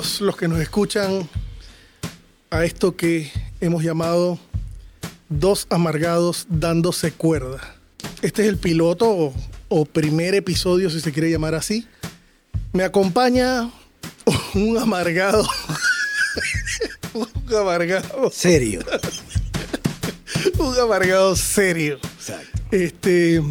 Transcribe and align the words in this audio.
Bienvenidos 0.00 0.20
los 0.22 0.36
que 0.36 0.48
nos 0.48 0.60
escuchan 0.60 1.28
a 2.48 2.64
esto 2.64 2.96
que 2.96 3.30
hemos 3.60 3.84
llamado 3.84 4.38
Dos 5.28 5.66
Amargados 5.68 6.46
dándose 6.48 7.12
cuerda. 7.12 7.76
Este 8.22 8.42
es 8.42 8.48
el 8.48 8.56
piloto 8.56 9.10
o, 9.10 9.34
o 9.68 9.84
primer 9.84 10.34
episodio, 10.34 10.88
si 10.88 11.00
se 11.00 11.12
quiere 11.12 11.30
llamar 11.30 11.54
así. 11.54 11.86
Me 12.72 12.82
acompaña 12.82 13.70
un 14.54 14.78
amargado. 14.78 15.46
un 17.12 17.54
amargado. 17.54 18.30
Serio. 18.32 18.80
un 20.58 20.78
amargado 20.78 21.36
serio. 21.36 21.98
Exacto. 22.16 22.58
Este, 22.70 23.42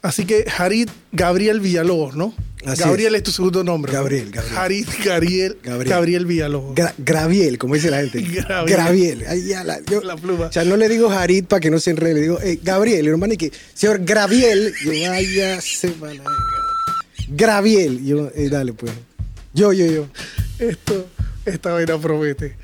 así 0.00 0.24
que 0.24 0.46
Harit 0.56 0.88
Gabriel 1.12 1.60
Villalobos, 1.60 2.16
¿no? 2.16 2.32
Así 2.66 2.82
Gabriel 2.82 3.14
es. 3.14 3.18
es. 3.18 3.24
tu 3.24 3.30
segundo 3.32 3.62
nombre. 3.64 3.92
¿no? 3.92 3.98
Gabriel, 3.98 4.30
Gabriel. 4.30 4.56
Harit 4.58 4.88
Gabriel, 5.04 5.58
Gabriel. 5.62 5.88
Gabriel, 5.90 6.26
Villalobos. 6.26 6.74
Gra- 6.74 6.94
Graviel, 6.98 7.58
como 7.58 7.74
dice 7.74 7.90
la 7.90 7.98
gente. 8.00 8.20
Graviel. 8.66 9.24
Ya 9.46 9.64
la, 9.64 9.80
yo- 9.84 10.02
La 10.02 10.16
pluma. 10.16 10.46
O 10.46 10.52
sea, 10.52 10.64
no 10.64 10.76
le 10.76 10.88
digo 10.88 11.10
Harit 11.10 11.46
para 11.46 11.60
que 11.60 11.70
no 11.70 11.78
se 11.78 11.90
enrede. 11.90 12.14
Le 12.14 12.20
digo, 12.22 12.40
eh, 12.40 12.58
Gabriel, 12.62 13.06
hermano, 13.08 13.34
y 13.34 13.36
que, 13.36 13.52
señor 13.74 14.00
Graviel. 14.04 14.72
Yo, 14.84 14.90
vaya, 15.10 15.60
se 15.60 15.90
va 16.02 16.12
la. 16.14 16.22
Graviel. 17.28 18.04
Yo, 18.04 18.30
eh, 18.34 18.48
dale, 18.50 18.72
pues. 18.72 18.92
Yo, 19.52 19.72
yo, 19.72 19.86
yo. 19.86 20.06
Esto, 20.58 21.06
esta 21.44 21.72
vaina 21.72 21.98
promete. 22.00 22.56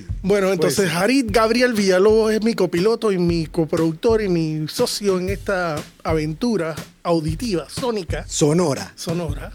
Sí. 0.00 0.06
Bueno, 0.22 0.52
entonces 0.52 0.86
Pues, 0.86 0.96
Harit 0.96 1.30
Gabriel 1.30 1.72
Villalobos 1.74 2.32
es 2.32 2.42
mi 2.42 2.54
copiloto 2.54 3.12
y 3.12 3.18
mi 3.18 3.46
coproductor 3.46 4.22
y 4.22 4.28
mi 4.28 4.66
socio 4.68 5.18
en 5.18 5.28
esta 5.28 5.76
aventura 6.02 6.74
auditiva, 7.02 7.66
sónica, 7.68 8.24
Sonora. 8.28 8.92
sonora. 8.96 9.52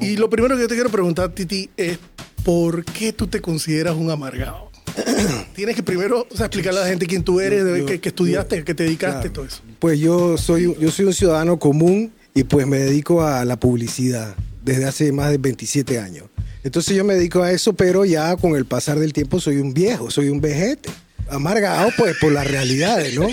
Y 0.00 0.16
lo 0.16 0.28
primero 0.28 0.56
que 0.56 0.62
yo 0.62 0.68
te 0.68 0.74
quiero 0.74 0.90
preguntar, 0.90 1.30
Titi, 1.30 1.70
es 1.76 1.98
¿por 2.44 2.84
qué 2.84 3.12
tú 3.12 3.26
te 3.26 3.40
consideras 3.40 3.94
un 3.94 4.10
amargado? 4.10 4.70
Tienes 5.54 5.76
que 5.76 5.82
primero 5.82 6.26
o 6.30 6.36
sea, 6.36 6.46
explicarle 6.46 6.80
a 6.80 6.82
la 6.84 6.88
gente 6.88 7.06
quién 7.06 7.22
tú 7.22 7.40
eres, 7.40 7.62
Yo- 7.78 7.86
qué, 7.86 8.00
qué 8.00 8.08
estudiaste, 8.10 8.64
qué 8.64 8.74
te 8.74 8.84
dedicaste, 8.84 9.30
Claro. 9.30 9.32
todo 9.32 9.44
eso. 9.46 9.60
Pues 9.78 9.98
yo 9.98 10.36
soy, 10.36 10.66
un- 10.66 10.74
yo 10.78 10.90
soy 10.90 11.06
un 11.06 11.14
ciudadano 11.14 11.58
común 11.58 12.12
y 12.34 12.44
pues 12.44 12.66
me 12.66 12.78
dedico 12.78 13.22
a 13.22 13.44
la 13.44 13.58
publicidad 13.58 14.34
desde 14.64 14.84
hace 14.86 15.12
más 15.12 15.30
de 15.30 15.38
27 15.38 15.98
años. 15.98 16.24
Entonces 16.64 16.96
yo 16.96 17.04
me 17.04 17.14
dedico 17.14 17.42
a 17.42 17.52
eso, 17.52 17.74
pero 17.74 18.04
ya 18.04 18.34
con 18.36 18.56
el 18.56 18.64
pasar 18.64 18.98
del 18.98 19.12
tiempo 19.12 19.38
soy 19.38 19.58
un 19.58 19.74
viejo, 19.74 20.10
soy 20.10 20.30
un 20.30 20.40
vejete. 20.40 20.90
Amargado 21.28 21.90
pues 21.96 22.16
por 22.20 22.32
las 22.32 22.46
realidades, 22.46 23.14
¿no? 23.14 23.26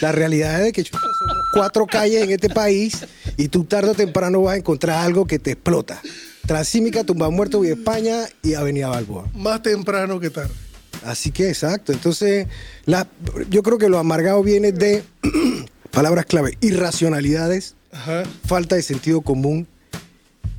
La 0.00 0.10
realidad 0.12 0.58
es 0.60 0.64
de 0.66 0.72
que 0.72 0.82
chuta, 0.82 0.98
somos 0.98 1.44
cuatro 1.54 1.86
calles 1.86 2.22
en 2.22 2.30
este 2.30 2.48
país 2.48 3.04
y 3.36 3.48
tú 3.48 3.64
tarde 3.64 3.90
o 3.90 3.94
temprano 3.94 4.42
vas 4.42 4.54
a 4.54 4.56
encontrar 4.58 5.04
algo 5.04 5.26
que 5.26 5.38
te 5.38 5.52
explota. 5.52 6.00
Transímica, 6.46 7.04
Tumba 7.04 7.30
Muerto, 7.30 7.60
Vía 7.60 7.74
España 7.74 8.24
y 8.42 8.54
Avenida 8.54 8.88
Balboa. 8.88 9.28
Más 9.34 9.62
temprano 9.62 10.18
que 10.18 10.30
tarde. 10.30 10.52
Así 11.04 11.30
que 11.30 11.48
exacto. 11.48 11.92
Entonces, 11.92 12.46
la, 12.86 13.06
yo 13.48 13.62
creo 13.62 13.78
que 13.78 13.88
lo 13.88 13.98
amargado 13.98 14.42
viene 14.42 14.72
de 14.72 15.04
palabras 15.92 16.26
clave, 16.26 16.58
irracionalidades, 16.60 17.74
Ajá. 17.92 18.24
falta 18.44 18.74
de 18.76 18.82
sentido 18.82 19.20
común 19.20 19.68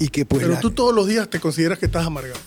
y 0.02 0.10
que 0.10 0.26
pues... 0.26 0.42
Pero 0.42 0.54
la- 0.56 0.60
tú 0.60 0.72
todos 0.72 0.94
los 0.94 1.08
días 1.08 1.30
te 1.30 1.40
consideras 1.40 1.80
que 1.80 1.86
estás 1.86 2.06
amargado. 2.06 2.40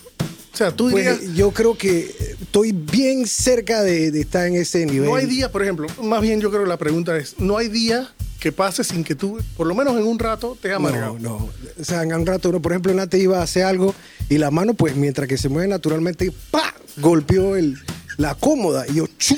O 0.53 0.57
sea, 0.57 0.71
tú 0.71 0.89
pues, 0.89 1.19
dirías, 1.19 1.35
yo 1.35 1.51
creo 1.51 1.77
que 1.77 2.15
estoy 2.41 2.71
bien 2.71 3.25
cerca 3.27 3.81
de, 3.83 4.11
de 4.11 4.21
estar 4.21 4.45
en 4.47 4.55
ese 4.55 4.85
nivel. 4.85 5.09
no 5.09 5.15
hay 5.15 5.25
día, 5.25 5.51
por 5.51 5.63
ejemplo, 5.63 5.87
más 6.01 6.21
bien 6.21 6.39
yo 6.39 6.49
creo 6.49 6.63
que 6.63 6.69
la 6.69 6.77
pregunta 6.77 7.17
es, 7.17 7.35
no 7.39 7.57
hay 7.57 7.67
día 7.67 8.13
que 8.39 8.51
pase 8.53 8.83
sin 8.83 9.03
que 9.03 9.15
tú, 9.15 9.39
por 9.57 9.67
lo 9.67 9.75
menos 9.75 9.97
en 9.97 10.03
un 10.03 10.17
rato, 10.19 10.57
te 10.61 10.71
amargado. 10.71 11.17
No, 11.19 11.39
no. 11.39 11.49
O 11.79 11.83
sea, 11.83 12.03
en 12.03 12.13
un 12.13 12.25
rato 12.25 12.49
uno, 12.49 12.61
por 12.61 12.71
ejemplo, 12.71 12.93
antes 13.01 13.21
iba 13.21 13.39
a 13.39 13.43
hacer 13.43 13.63
algo 13.63 13.93
y 14.29 14.37
la 14.37 14.49
mano, 14.51 14.75
pues 14.75 14.95
mientras 14.95 15.27
que 15.27 15.37
se 15.37 15.49
mueve 15.49 15.67
naturalmente, 15.67 16.31
¡pa! 16.51 16.73
golpeó 16.97 17.55
el, 17.57 17.75
la 18.17 18.35
cómoda 18.35 18.85
y 18.87 18.95
yo, 18.95 19.07
¡chu! 19.17 19.35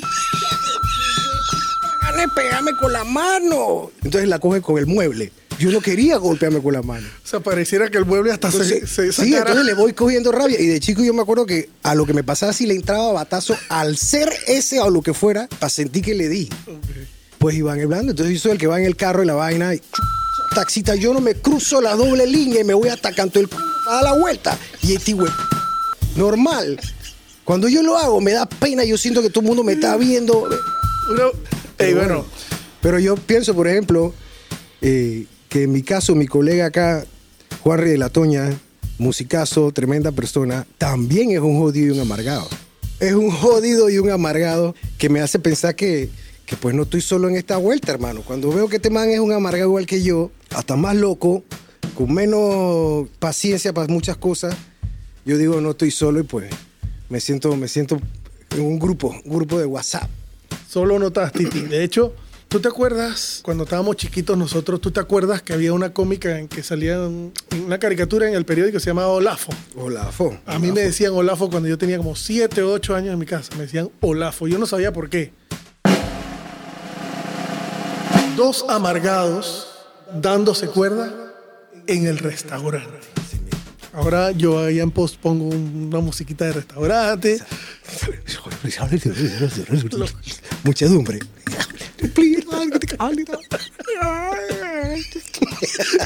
Pégame 2.34 2.72
con 2.76 2.92
la 2.92 3.04
mano. 3.04 3.90
Entonces 4.02 4.28
la 4.28 4.38
coge 4.38 4.60
con 4.60 4.76
el 4.78 4.86
mueble. 4.86 5.32
Yo 5.58 5.70
no 5.72 5.80
quería 5.80 6.16
golpearme 6.18 6.62
con 6.62 6.72
la 6.72 6.82
mano. 6.82 7.06
O 7.24 7.26
sea, 7.26 7.40
pareciera 7.40 7.90
que 7.90 7.98
el 7.98 8.04
mueble 8.04 8.30
hasta 8.30 8.50
se, 8.50 8.58
Entonces, 8.58 8.90
se 8.90 9.12
sí, 9.12 9.30
sacara. 9.32 9.50
entonces 9.50 9.64
le 9.66 9.74
voy 9.74 9.92
cogiendo 9.92 10.30
rabia. 10.30 10.60
Y 10.60 10.66
de 10.66 10.78
chico 10.80 11.02
yo 11.02 11.12
me 11.12 11.22
acuerdo 11.22 11.46
que 11.46 11.68
a 11.82 11.94
lo 11.94 12.06
que 12.06 12.14
me 12.14 12.22
pasaba 12.22 12.52
si 12.52 12.66
le 12.66 12.74
entraba 12.74 13.12
batazo 13.12 13.56
al 13.68 13.96
ser 13.96 14.32
ese 14.46 14.80
o 14.80 14.88
lo 14.90 15.02
que 15.02 15.14
fuera, 15.14 15.48
para 15.58 15.70
sentir 15.70 16.04
que 16.04 16.14
le 16.14 16.28
di. 16.28 16.48
Pues 17.38 17.56
iban 17.56 17.80
hablando. 17.80 18.12
Entonces 18.12 18.34
yo 18.34 18.40
soy 18.40 18.52
el 18.52 18.58
que 18.58 18.66
va 18.66 18.78
en 18.78 18.86
el 18.86 18.96
carro 18.96 19.22
y 19.22 19.26
la 19.26 19.34
vaina. 19.34 19.74
Y, 19.74 19.82
taxita, 20.54 20.94
yo 20.94 21.12
no 21.12 21.20
me 21.20 21.34
cruzo 21.34 21.80
la 21.80 21.94
doble 21.94 22.26
línea 22.26 22.60
y 22.60 22.64
me 22.64 22.74
voy 22.74 22.88
hasta 22.88 23.12
canto 23.12 23.40
el 23.40 23.48
a 23.88 24.02
la 24.02 24.12
vuelta. 24.12 24.56
Y 24.82 24.94
este 24.94 25.12
güey, 25.14 25.32
normal. 26.16 26.78
Cuando 27.44 27.68
yo 27.68 27.82
lo 27.82 27.96
hago, 27.96 28.20
me 28.20 28.32
da 28.32 28.46
pena. 28.46 28.84
Yo 28.84 28.98
siento 28.98 29.22
que 29.22 29.30
todo 29.30 29.40
el 29.40 29.46
mundo 29.48 29.64
me 29.64 29.72
está 29.72 29.96
viendo. 29.96 30.48
Pero 31.76 31.96
bueno, 31.96 32.26
Pero 32.82 32.98
yo 32.98 33.16
pienso, 33.16 33.54
por 33.54 33.66
ejemplo, 33.66 34.12
eh, 34.82 35.26
que 35.48 35.64
en 35.64 35.72
mi 35.72 35.82
caso, 35.82 36.14
mi 36.14 36.26
colega 36.26 36.66
acá, 36.66 37.04
Juan 37.62 37.84
de 37.84 37.98
la 37.98 38.10
Toña, 38.10 38.50
musicazo, 38.98 39.72
tremenda 39.72 40.12
persona, 40.12 40.66
también 40.76 41.30
es 41.30 41.40
un 41.40 41.58
jodido 41.58 41.94
y 41.94 41.98
un 41.98 42.00
amargado. 42.00 42.48
Es 43.00 43.14
un 43.14 43.30
jodido 43.30 43.88
y 43.90 43.98
un 43.98 44.10
amargado 44.10 44.74
que 44.98 45.08
me 45.08 45.20
hace 45.20 45.38
pensar 45.38 45.76
que, 45.76 46.10
que 46.46 46.56
pues 46.56 46.74
no 46.74 46.82
estoy 46.82 47.00
solo 47.00 47.28
en 47.28 47.36
esta 47.36 47.56
vuelta, 47.56 47.92
hermano. 47.92 48.22
Cuando 48.22 48.50
veo 48.52 48.68
que 48.68 48.76
este 48.76 48.90
man 48.90 49.08
es 49.10 49.20
un 49.20 49.32
amargado 49.32 49.68
igual 49.68 49.86
que 49.86 50.02
yo, 50.02 50.30
hasta 50.50 50.76
más 50.76 50.96
loco, 50.96 51.44
con 51.94 52.12
menos 52.12 53.08
paciencia 53.18 53.72
para 53.72 53.86
muchas 53.88 54.16
cosas, 54.16 54.56
yo 55.24 55.36
digo 55.36 55.60
no 55.60 55.70
estoy 55.70 55.90
solo 55.90 56.20
y 56.20 56.22
pues 56.22 56.50
me 57.08 57.20
siento, 57.20 57.54
me 57.56 57.68
siento 57.68 58.00
en 58.50 58.60
un 58.62 58.78
grupo, 58.78 59.14
un 59.24 59.34
grupo 59.34 59.58
de 59.58 59.66
WhatsApp. 59.66 60.08
solo 60.68 60.98
notas, 60.98 61.32
Titi. 61.32 61.60
De 61.62 61.84
hecho, 61.84 62.14
¿tú 62.48 62.60
te 62.60 62.68
acuerdas 62.68 63.40
cuando 63.42 63.64
estábamos 63.64 63.96
chiquitos 63.96 64.36
nosotros? 64.36 64.80
¿Tú 64.80 64.90
te 64.90 65.00
acuerdas 65.00 65.42
que 65.42 65.52
había 65.52 65.72
una 65.72 65.92
cómica 65.92 66.38
en 66.38 66.48
que 66.48 66.62
salía 66.62 66.98
un- 67.00 67.32
una 67.66 67.78
caricatura 67.78 68.28
en 68.28 68.34
el 68.34 68.44
periódico 68.44 68.76
que 68.76 68.80
se 68.80 68.90
llamaba 68.90 69.08
Olafo? 69.08 69.52
Olafo. 69.76 70.38
A 70.46 70.58
mí 70.58 70.72
me 70.72 70.80
decían 70.80 71.12
Olafo 71.12 71.50
cuando 71.50 71.68
yo 71.68 71.76
tenía 71.78 71.98
como 71.98 72.16
7 72.16 72.62
o 72.62 72.72
8 72.72 72.94
años 72.94 73.12
en 73.12 73.18
mi 73.18 73.26
casa. 73.26 73.54
Me 73.56 73.62
decían 73.62 73.90
Olafo. 74.00 74.46
Yo 74.48 74.58
no 74.58 74.66
sabía 74.66 74.92
por 74.92 75.08
qué. 75.10 75.32
Dos 78.36 78.64
amargados 78.68 79.66
dándose 80.20 80.68
cuerda 80.68 81.12
en 81.86 82.06
el 82.06 82.18
restaurante. 82.18 82.98
Ahora 83.92 84.30
yo 84.30 84.60
ahí 84.64 84.78
en 84.78 84.92
post 84.92 85.16
pongo 85.20 85.46
una 85.48 85.98
musiquita 85.98 86.44
de 86.44 86.52
restaurante. 86.52 87.42
Muchedumbre. 90.62 91.18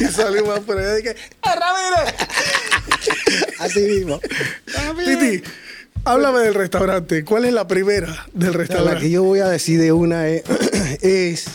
Y 0.00 0.04
sale 0.06 0.42
más 0.42 0.60
por 0.60 0.78
allá 0.78 0.92
de 0.94 1.02
que 1.02 1.16
¡Ah, 1.42 1.54
Ramírez! 1.54 2.14
Así 3.58 3.80
mismo. 3.80 4.20
Titi, 5.04 5.42
háblame 6.04 6.40
del 6.40 6.54
restaurante. 6.54 7.24
¿Cuál 7.24 7.44
es 7.44 7.52
la 7.52 7.66
primera 7.66 8.26
del 8.32 8.52
La 8.52 8.58
restaurante? 8.58 9.00
que 9.00 9.10
yo 9.10 9.22
voy 9.22 9.40
a 9.40 9.48
decir 9.48 9.80
de 9.80 9.92
una 9.92 10.28
es, 10.28 10.42
es, 11.02 11.46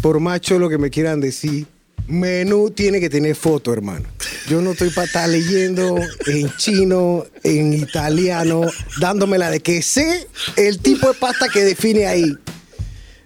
por 0.00 0.20
macho 0.20 0.58
lo 0.58 0.68
que 0.68 0.78
me 0.78 0.90
quieran 0.90 1.20
decir, 1.20 1.66
menú 2.06 2.70
tiene 2.70 3.00
que 3.00 3.08
tener 3.10 3.34
foto, 3.34 3.72
hermano. 3.72 4.06
Yo 4.48 4.60
no 4.60 4.72
estoy 4.72 4.90
para 4.90 5.06
estar 5.06 5.28
leyendo 5.28 5.98
en 6.26 6.54
chino, 6.56 7.24
en 7.42 7.72
italiano, 7.72 8.62
dándomela 9.00 9.50
de 9.50 9.60
que 9.60 9.80
sé 9.82 10.26
el 10.56 10.78
tipo 10.80 11.08
de 11.08 11.14
pasta 11.14 11.48
que 11.48 11.64
define 11.64 12.06
ahí. 12.06 12.36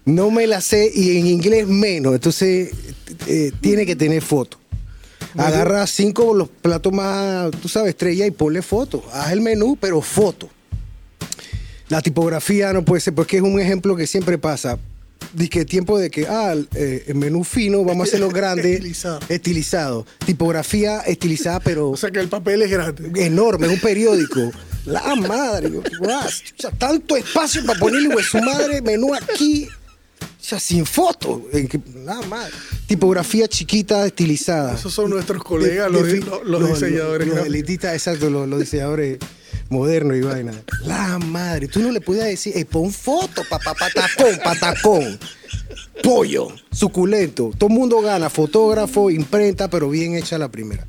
No 0.09 0.31
me 0.31 0.47
la 0.47 0.63
sé 0.63 0.91
y 0.95 1.19
en 1.19 1.27
inglés 1.27 1.67
menos. 1.67 2.15
Entonces, 2.15 2.71
eh, 3.27 3.53
tiene 3.61 3.85
que 3.85 3.95
tener 3.95 4.23
foto. 4.23 4.59
Agarra 5.37 5.87
cinco 5.87 6.33
los 6.33 6.49
platos 6.49 6.93
más, 6.95 7.51
tú 7.61 7.69
sabes, 7.69 7.91
estrella 7.91 8.27
y 8.27 8.31
ponle 8.31 8.63
foto. 8.63 9.05
Haz 9.13 9.33
el 9.33 9.43
menú, 9.43 9.77
pero 9.79 10.01
foto. 10.01 10.49
La 11.91 12.01
tipografía 12.01 12.73
no 12.73 12.85
puede 12.85 13.03
ser, 13.03 13.15
porque 13.15 13.37
es 13.37 13.43
un 13.43 13.61
ejemplo 13.61 13.97
que 13.97 14.07
siempre 14.07 14.39
pasa. 14.39 14.79
Dice 15.35 15.51
que 15.51 15.65
tiempo 15.67 15.99
de 15.99 16.11
que, 16.11 16.27
ah, 16.27 16.55
eh, 16.75 17.05
el 17.07 17.15
menú 17.17 17.45
fino, 17.45 17.85
vamos 17.85 18.07
a 18.07 18.09
hacerlo 18.09 18.29
grande. 18.31 18.75
Estilizado. 18.75 19.21
Estilizado. 19.29 20.07
Tipografía 20.25 21.01
estilizada, 21.01 21.61
pero 21.61 21.91
O 21.91 21.97
sea 21.99 22.11
que 22.11 22.21
el 22.21 22.29
papel 22.29 22.63
es 22.63 22.71
grande. 22.71 23.27
enorme, 23.27 23.67
es 23.67 23.75
un 23.75 23.81
periódico. 23.81 24.51
La 24.87 25.15
madre, 25.17 25.69
guau, 25.69 26.27
o 26.27 26.31
sea, 26.57 26.71
tanto 26.71 27.15
espacio 27.15 27.63
para 27.67 27.79
ponerle 27.79 28.09
güey, 28.09 28.25
su 28.25 28.39
madre, 28.39 28.81
menú 28.81 29.13
aquí, 29.15 29.69
o 30.21 30.45
sea, 30.49 30.59
sin 30.61 30.87
foto, 30.87 31.43
en 31.53 31.69
que- 31.69 31.81
nada 31.97 32.23
más. 32.27 32.51
Tipografía 32.87 33.47
chiquita, 33.49 34.07
estilizada. 34.07 34.75
Esos 34.75 34.95
son 34.95 35.11
nuestros 35.11 35.43
colegas, 35.45 35.91
los, 35.91 36.03
Defi- 36.09 36.25
los- 36.25 36.45
los 36.47 36.69
diseñadores. 36.81 37.29
Los, 37.29 37.47
elitistas, 37.47 37.93
exacto, 37.95 38.31
los, 38.31 38.49
los 38.49 38.59
diseñadores 38.61 39.19
modernos 39.69 40.17
y 40.17 40.21
vaina. 40.23 40.53
La 40.85 41.19
madre, 41.19 41.69
tú 41.69 41.81
no 41.81 41.91
le 41.93 42.01
podías 42.01 42.27
decir, 42.27 42.57
eh, 42.57 42.65
pon 42.65 42.91
foto, 42.93 43.43
papá, 43.49 43.75
patacón, 43.75 44.39
patacón. 44.43 45.19
Pollo, 46.03 46.49
suculento. 46.71 47.51
Todo 47.59 47.69
el 47.69 47.75
mundo 47.77 48.01
gana, 48.01 48.31
fotógrafo, 48.31 49.11
imprenta, 49.11 49.69
pero 49.69 49.91
bien 49.91 50.15
hecha 50.15 50.39
la 50.39 50.49
primera. 50.51 50.87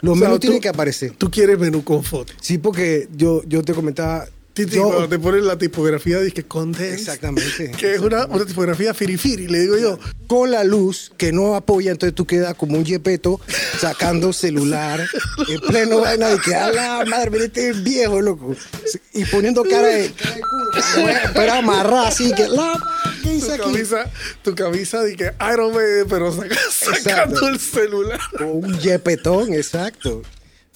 Los 0.00 0.16
O 0.16 0.18
sea, 0.18 0.28
menús 0.28 0.40
tú- 0.40 0.46
tienen 0.46 0.60
que 0.60 0.68
aparecer. 0.68 1.12
Tú 1.16 1.30
quieres 1.30 1.58
menú 1.58 1.84
con 1.84 2.02
foto. 2.02 2.32
Sí, 2.40 2.58
porque 2.58 3.08
yo, 3.14 3.42
yo 3.46 3.62
te 3.62 3.72
comentaba. 3.74 4.26
Yo- 4.54 4.84
cuando 4.88 5.08
te 5.08 5.18
ponen 5.18 5.46
la 5.46 5.56
tipografía, 5.56 6.20
dice 6.20 6.42
condense. 6.44 6.94
Exactamente. 6.94 7.70
Que 7.78 7.94
es 7.94 8.00
una, 8.00 8.26
una 8.26 8.44
tipografía 8.44 8.92
firifiri, 8.94 9.48
le 9.48 9.60
digo 9.60 9.78
yo. 9.78 9.98
con 10.26 10.50
la 10.50 10.64
luz 10.64 11.12
que 11.16 11.32
no 11.32 11.54
apoya, 11.54 11.90
entonces 11.92 12.14
tú 12.14 12.26
quedas 12.26 12.54
como 12.54 12.76
un 12.78 12.84
yepeto 12.84 13.40
sacando 13.80 14.32
celular 14.32 15.06
en 15.48 15.60
pleno 15.60 16.00
vaina 16.00 16.28
de 16.28 16.38
que 16.38 16.54
a 16.54 16.70
la 16.70 17.04
madre, 17.06 17.30
mira 17.30 17.44
este 17.44 17.72
viejo, 17.72 18.20
loco. 18.20 18.54
Y 19.14 19.24
poniendo 19.24 19.62
cara 19.64 19.88
de, 19.88 20.12
cara 20.12 20.34
de 20.34 20.40
culo, 20.40 21.12
pero 21.34 21.52
amarrar 21.54 22.06
así 22.06 22.32
que 22.34 22.48
la 22.48 22.78
¿qué 23.22 23.28
Tu 23.30 23.34
hice 23.36 23.52
aquí? 23.54 23.62
camisa, 23.62 24.10
tu 24.42 24.54
camisa 24.54 25.02
de 25.02 25.16
que 25.16 25.32
Iron 25.52 25.72
Man, 25.74 25.84
pero 26.08 26.32
saca- 26.32 26.56
sacando 26.70 27.48
el 27.48 27.58
celular. 27.58 28.20
Un 28.40 28.78
yepetón, 28.78 29.52
exacto. 29.54 30.22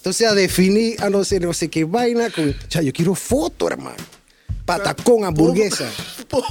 Entonces 0.05 0.27
a 0.27 0.35
definir, 0.35 1.01
a 1.01 1.09
no 1.09 1.23
sé, 1.25 1.39
no 1.39 1.51
sé 1.51 1.67
qué 1.67 1.83
vaina 1.83 2.29
con. 2.29 2.49
O 2.51 2.53
sea, 2.69 2.83
yo 2.83 2.93
quiero 2.93 3.15
foto, 3.15 3.67
hermano. 3.67 3.95
Patacón, 4.63 5.23
hamburguesa. 5.25 5.89
Pon- 6.29 6.43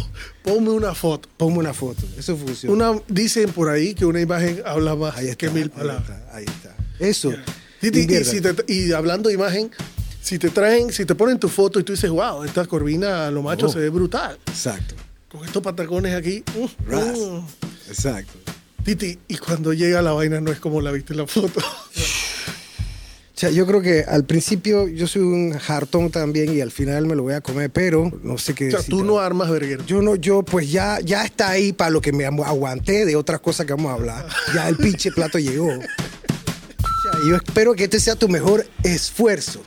Ponme 0.42 0.70
una 0.70 0.92
foto. 0.92 1.28
Ponme 1.36 1.58
una 1.58 1.72
foto. 1.72 2.02
Eso 2.18 2.36
funciona. 2.36 2.74
Una, 2.74 3.00
dicen 3.06 3.52
por 3.52 3.68
ahí 3.68 3.94
que 3.94 4.04
una 4.06 4.20
imagen 4.20 4.60
habla 4.66 4.96
más 4.96 5.16
ahí 5.16 5.26
está, 5.26 5.36
que 5.36 5.50
mil 5.50 5.62
ahí 5.62 5.68
palabras. 5.68 6.02
está, 6.18 6.36
ahí 6.36 6.44
está. 6.44 6.76
Eso. 6.98 7.32
Titi, 7.80 8.00
y, 8.12 8.24
si 8.24 8.40
te- 8.40 8.72
y 8.72 8.90
hablando 8.92 9.28
de 9.28 9.36
imagen, 9.36 9.70
si 10.20 10.36
te 10.40 10.50
traen, 10.50 10.92
si 10.92 11.04
te 11.04 11.14
ponen 11.14 11.38
tu 11.38 11.48
foto 11.48 11.78
y 11.78 11.84
tú 11.84 11.92
dices, 11.92 12.10
wow, 12.10 12.42
esta 12.42 12.66
corvina 12.66 13.30
lo 13.30 13.40
macho 13.42 13.66
Oh. 13.66 13.72
se 13.72 13.78
ve 13.78 13.88
brutal. 13.88 14.36
Exacto. 14.46 14.96
Con 15.30 15.44
estos 15.44 15.62
patacones 15.62 16.12
aquí. 16.16 16.42
mm, 16.58 16.90
Ras. 16.90 17.18
mm. 17.18 17.46
Exacto. 17.88 18.32
Titi, 18.84 19.16
y 19.28 19.36
cuando 19.38 19.72
llega 19.72 20.02
la 20.02 20.10
vaina 20.12 20.40
no 20.40 20.50
es 20.50 20.58
como 20.58 20.80
la 20.80 20.90
viste 20.90 21.12
en 21.12 21.18
la 21.20 21.26
foto. 21.28 21.60
O 23.34 23.36
sea, 23.36 23.50
yo 23.50 23.66
creo 23.66 23.82
que 23.82 24.04
al 24.06 24.24
principio 24.24 24.86
yo 24.86 25.08
soy 25.08 25.22
un 25.22 25.52
jartón 25.58 26.10
también 26.10 26.54
y 26.56 26.60
al 26.60 26.70
final 26.70 27.04
me 27.06 27.16
lo 27.16 27.24
voy 27.24 27.34
a 27.34 27.40
comer, 27.40 27.68
pero 27.68 28.12
no 28.22 28.38
sé 28.38 28.54
qué 28.54 28.68
o 28.68 28.70
sea, 28.70 28.78
decir. 28.78 28.94
tú 28.94 29.02
no 29.02 29.18
armas 29.18 29.50
verguero. 29.50 29.84
Yo 29.84 30.00
no, 30.02 30.14
yo 30.14 30.44
pues 30.44 30.70
ya, 30.70 31.00
ya 31.00 31.24
está 31.24 31.48
ahí 31.50 31.72
para 31.72 31.90
lo 31.90 32.00
que 32.00 32.12
me 32.12 32.24
agu- 32.28 32.44
aguanté 32.46 33.04
de 33.04 33.16
otras 33.16 33.40
cosas 33.40 33.66
que 33.66 33.72
vamos 33.72 33.90
a 33.90 33.94
hablar. 33.94 34.28
Ya 34.54 34.68
el 34.68 34.76
pinche 34.76 35.10
plato 35.10 35.38
llegó. 35.40 35.66
O 35.66 35.72
sea, 35.80 37.20
yo 37.28 37.34
espero 37.34 37.74
que 37.74 37.84
este 37.84 37.98
sea 37.98 38.14
tu 38.14 38.28
mejor 38.28 38.64
esfuerzo. 38.84 39.60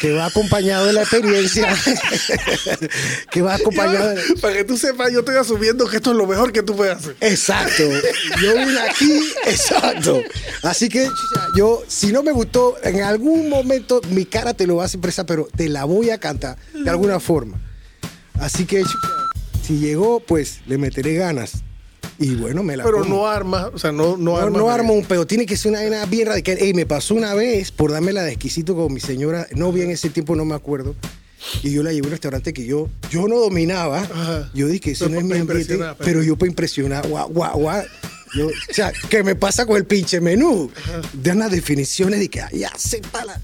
Que 0.00 0.12
va 0.12 0.26
acompañado 0.26 0.86
de 0.86 0.94
la 0.94 1.02
experiencia. 1.02 1.68
que 3.30 3.42
va 3.42 3.54
acompañado 3.54 4.08
de... 4.08 4.22
Para 4.40 4.54
que 4.54 4.64
tú 4.64 4.78
sepas, 4.78 5.12
yo 5.12 5.20
estoy 5.20 5.36
asumiendo 5.36 5.86
que 5.86 5.96
esto 5.96 6.12
es 6.12 6.16
lo 6.16 6.26
mejor 6.26 6.52
que 6.52 6.62
tú 6.62 6.74
puedes 6.74 6.96
hacer. 6.96 7.16
Exacto. 7.20 7.82
Yo 8.42 8.54
vine 8.54 8.80
aquí, 8.80 9.20
exacto. 9.46 10.22
Así 10.62 10.88
que 10.88 11.06
yo, 11.54 11.82
si 11.86 12.12
no 12.12 12.22
me 12.22 12.32
gustó, 12.32 12.76
en 12.82 13.02
algún 13.02 13.50
momento 13.50 14.00
mi 14.08 14.24
cara 14.24 14.54
te 14.54 14.66
lo 14.66 14.76
va 14.76 14.84
a 14.84 14.86
hacer 14.86 15.00
presa, 15.00 15.26
pero 15.26 15.48
te 15.54 15.68
la 15.68 15.84
voy 15.84 16.08
a 16.08 16.18
cantar 16.18 16.56
de 16.72 16.88
alguna 16.88 17.20
forma. 17.20 17.60
Así 18.40 18.64
que 18.64 18.82
si 19.62 19.78
llegó, 19.78 20.20
pues 20.20 20.60
le 20.66 20.78
meteré 20.78 21.14
ganas. 21.14 21.62
Y 22.20 22.34
bueno, 22.34 22.62
me 22.62 22.76
la 22.76 22.84
Pero 22.84 22.98
como. 22.98 23.14
no 23.16 23.26
armas, 23.26 23.70
o 23.72 23.78
sea, 23.78 23.90
no, 23.92 24.16
no, 24.16 24.32
No, 24.32 24.36
armas. 24.36 24.60
no 24.62 24.70
armo 24.70 24.92
un 24.92 25.04
pedo, 25.06 25.26
tiene 25.26 25.46
que 25.46 25.56
ser 25.56 25.70
una 25.72 25.80
vaina 25.80 26.04
bien 26.04 26.28
radical. 26.28 26.58
Ey, 26.60 26.74
me 26.74 26.84
pasó 26.86 27.14
una 27.14 27.32
vez 27.34 27.72
por 27.72 27.90
darme 27.92 28.12
la 28.12 28.22
de 28.22 28.32
exquisito 28.32 28.76
con 28.76 28.92
mi 28.92 29.00
señora, 29.00 29.48
novia 29.54 29.84
en 29.84 29.90
ese 29.90 30.10
tiempo, 30.10 30.36
no 30.36 30.44
me 30.44 30.54
acuerdo. 30.54 30.94
Y 31.62 31.72
yo 31.72 31.82
la 31.82 31.90
llevé 31.92 32.04
a 32.04 32.08
un 32.08 32.10
restaurante 32.12 32.52
que 32.52 32.66
yo, 32.66 32.90
yo 33.10 33.26
no 33.26 33.38
dominaba. 33.40 34.00
Ajá. 34.02 34.50
Yo 34.52 34.68
dije, 34.68 34.90
eso 34.90 35.08
no 35.08 35.18
es 35.18 35.24
mi 35.24 35.38
ambiente. 35.38 35.78
para 35.78 35.96
Pero 35.96 36.22
yo 36.22 36.36
para 36.36 36.50
impresionar, 36.50 37.08
guau, 37.08 37.30
guau, 37.30 37.58
guau. 37.58 37.82
Yo, 38.36 38.46
o 38.48 38.50
sea, 38.74 38.92
¿qué 39.08 39.24
me 39.24 39.34
pasa 39.34 39.64
con 39.64 39.76
el 39.78 39.86
pinche 39.86 40.20
menú? 40.20 40.70
De 41.14 41.32
unas 41.32 41.50
definiciones 41.50 42.20
de 42.20 42.28
que, 42.28 42.42
"Ay, 42.42 42.58
ya 42.60 42.70
se 42.76 42.98
para. 43.00 43.40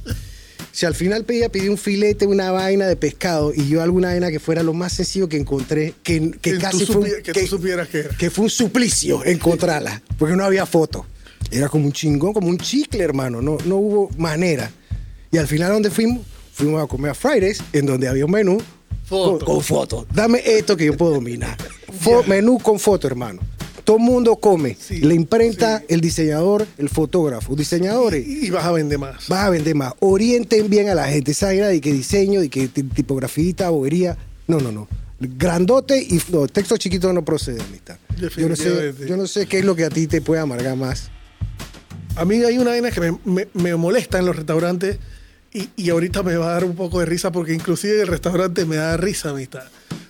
Sea, 0.76 0.90
al 0.90 0.94
final 0.94 1.25
pedía, 1.25 1.49
pedí 1.49 1.70
un 1.70 1.78
filete, 1.78 2.26
una 2.26 2.50
vaina 2.50 2.87
de 2.87 2.96
pescado 2.96 3.50
y 3.55 3.67
yo 3.67 3.81
alguna 3.81 4.08
vaina 4.08 4.31
que 4.31 4.38
fuera 4.38 4.62
lo 4.62 4.75
más 4.75 4.93
sencillo 4.93 5.26
que 5.26 5.38
encontré, 5.38 5.94
que, 6.02 6.32
que 6.43 6.52
Que 6.52 6.58
casi 6.58 6.84
fue 6.84 6.96
un- 6.96 7.23
que 7.23 7.32
tú 7.32 7.46
supieras 7.46 7.88
que 7.88 8.00
era. 8.00 8.11
que 8.11 8.28
fue 8.28 8.44
un 8.44 8.50
suplicio 8.50 9.25
encontrarla, 9.25 10.02
porque 10.19 10.37
no 10.37 10.44
había 10.44 10.67
foto. 10.67 11.06
Era 11.50 11.70
como 11.70 11.87
un 11.87 11.93
chingón, 11.93 12.34
como 12.34 12.49
un 12.49 12.58
chicle, 12.58 13.02
hermano, 13.02 13.40
no, 13.40 13.56
no 13.64 13.76
hubo 13.76 14.11
manera. 14.19 14.70
Y 15.32 15.38
al 15.38 15.46
final, 15.46 15.70
¿a 15.70 15.75
¿dónde 15.75 15.90
fuimos? 15.90 16.26
Fuimos 16.52 16.82
a 16.84 16.87
comer 16.87 17.12
a 17.12 17.14
Fridays, 17.14 17.62
en 17.73 17.87
donde 17.87 18.06
había 18.08 18.26
un 18.26 18.32
menú 18.32 18.58
Foto. 19.06 19.46
con, 19.46 19.55
con 19.56 19.64
foto. 19.64 20.06
Dame 20.12 20.43
esto 20.44 20.76
que 20.76 20.84
yo 20.84 20.94
puedo 20.94 21.12
dominar. 21.14 21.56
Fo- 22.02 22.23
menú 22.26 22.58
con 22.58 22.78
foto, 22.78 23.06
hermano. 23.06 23.40
Todo 23.87 23.99
mundo 24.00 24.37
come. 24.37 24.77
Sí, 24.79 24.99
La 25.00 25.15
imprenta, 25.15 25.83
el 25.88 26.00
diseñador, 26.03 26.67
el 26.77 26.88
fotógrafo. 26.91 27.55
Diseñadores, 27.56 28.27
Y, 28.27 28.47
y 28.47 28.50
vas 28.50 28.65
a 28.65 28.73
vender 28.73 28.99
más. 28.99 29.29
vas 29.29 29.44
a 29.47 29.50
vender 29.50 29.75
más. 29.77 29.94
Orienten 30.00 30.69
bien 30.69 30.88
a 30.91 30.94
la 30.94 31.06
gente. 31.09 31.31
Esa 31.31 31.53
era 31.55 31.69
de 31.69 31.81
que 31.81 31.93
diseño, 31.93 32.41
de 32.41 32.50
que 32.50 32.67
ti- 32.69 32.83
tipografía, 32.83 33.71
bobería. 33.71 34.19
No, 34.49 34.59
no, 34.61 34.73
no. 34.73 34.88
Grandote 35.21 35.99
y 36.03 36.21
no, 36.31 36.47
texto 36.49 36.77
chiquito 36.77 37.12
no 37.12 37.25
procede, 37.25 37.62
amistad. 37.62 37.97
Yo 38.37 38.49
no, 38.49 38.56
sé, 38.56 38.93
yo 39.09 39.17
no 39.17 39.27
sé 39.27 39.47
qué 39.47 39.61
es 39.61 39.65
lo 39.65 39.75
que 39.77 39.85
a 39.85 39.88
ti 39.91 40.06
te 40.09 40.21
puede 40.21 40.41
amargar 40.43 40.77
más. 40.77 41.11
A 42.17 42.25
mí 42.25 42.43
hay 42.43 42.59
una 42.59 42.71
vaina 42.73 42.91
que 42.91 43.00
me, 43.00 43.19
me- 43.25 43.49
me 43.55 43.75
molesta 43.77 44.19
en 44.19 44.27
los 44.27 44.35
restaurantes 44.37 44.99
y, 45.53 45.69
y 45.77 45.91
ahorita 45.91 46.23
me 46.23 46.37
va 46.37 46.49
a 46.50 46.53
dar 46.55 46.65
un 46.65 46.75
poco 46.75 47.00
de 47.00 47.06
risa 47.06 47.31
porque 47.31 47.55
inclusive 47.55 48.00
el 48.03 48.09
restaurante 48.09 48.65
me 48.65 48.77
da 48.77 48.97
risa, 48.97 49.31
amistad. 49.31 49.62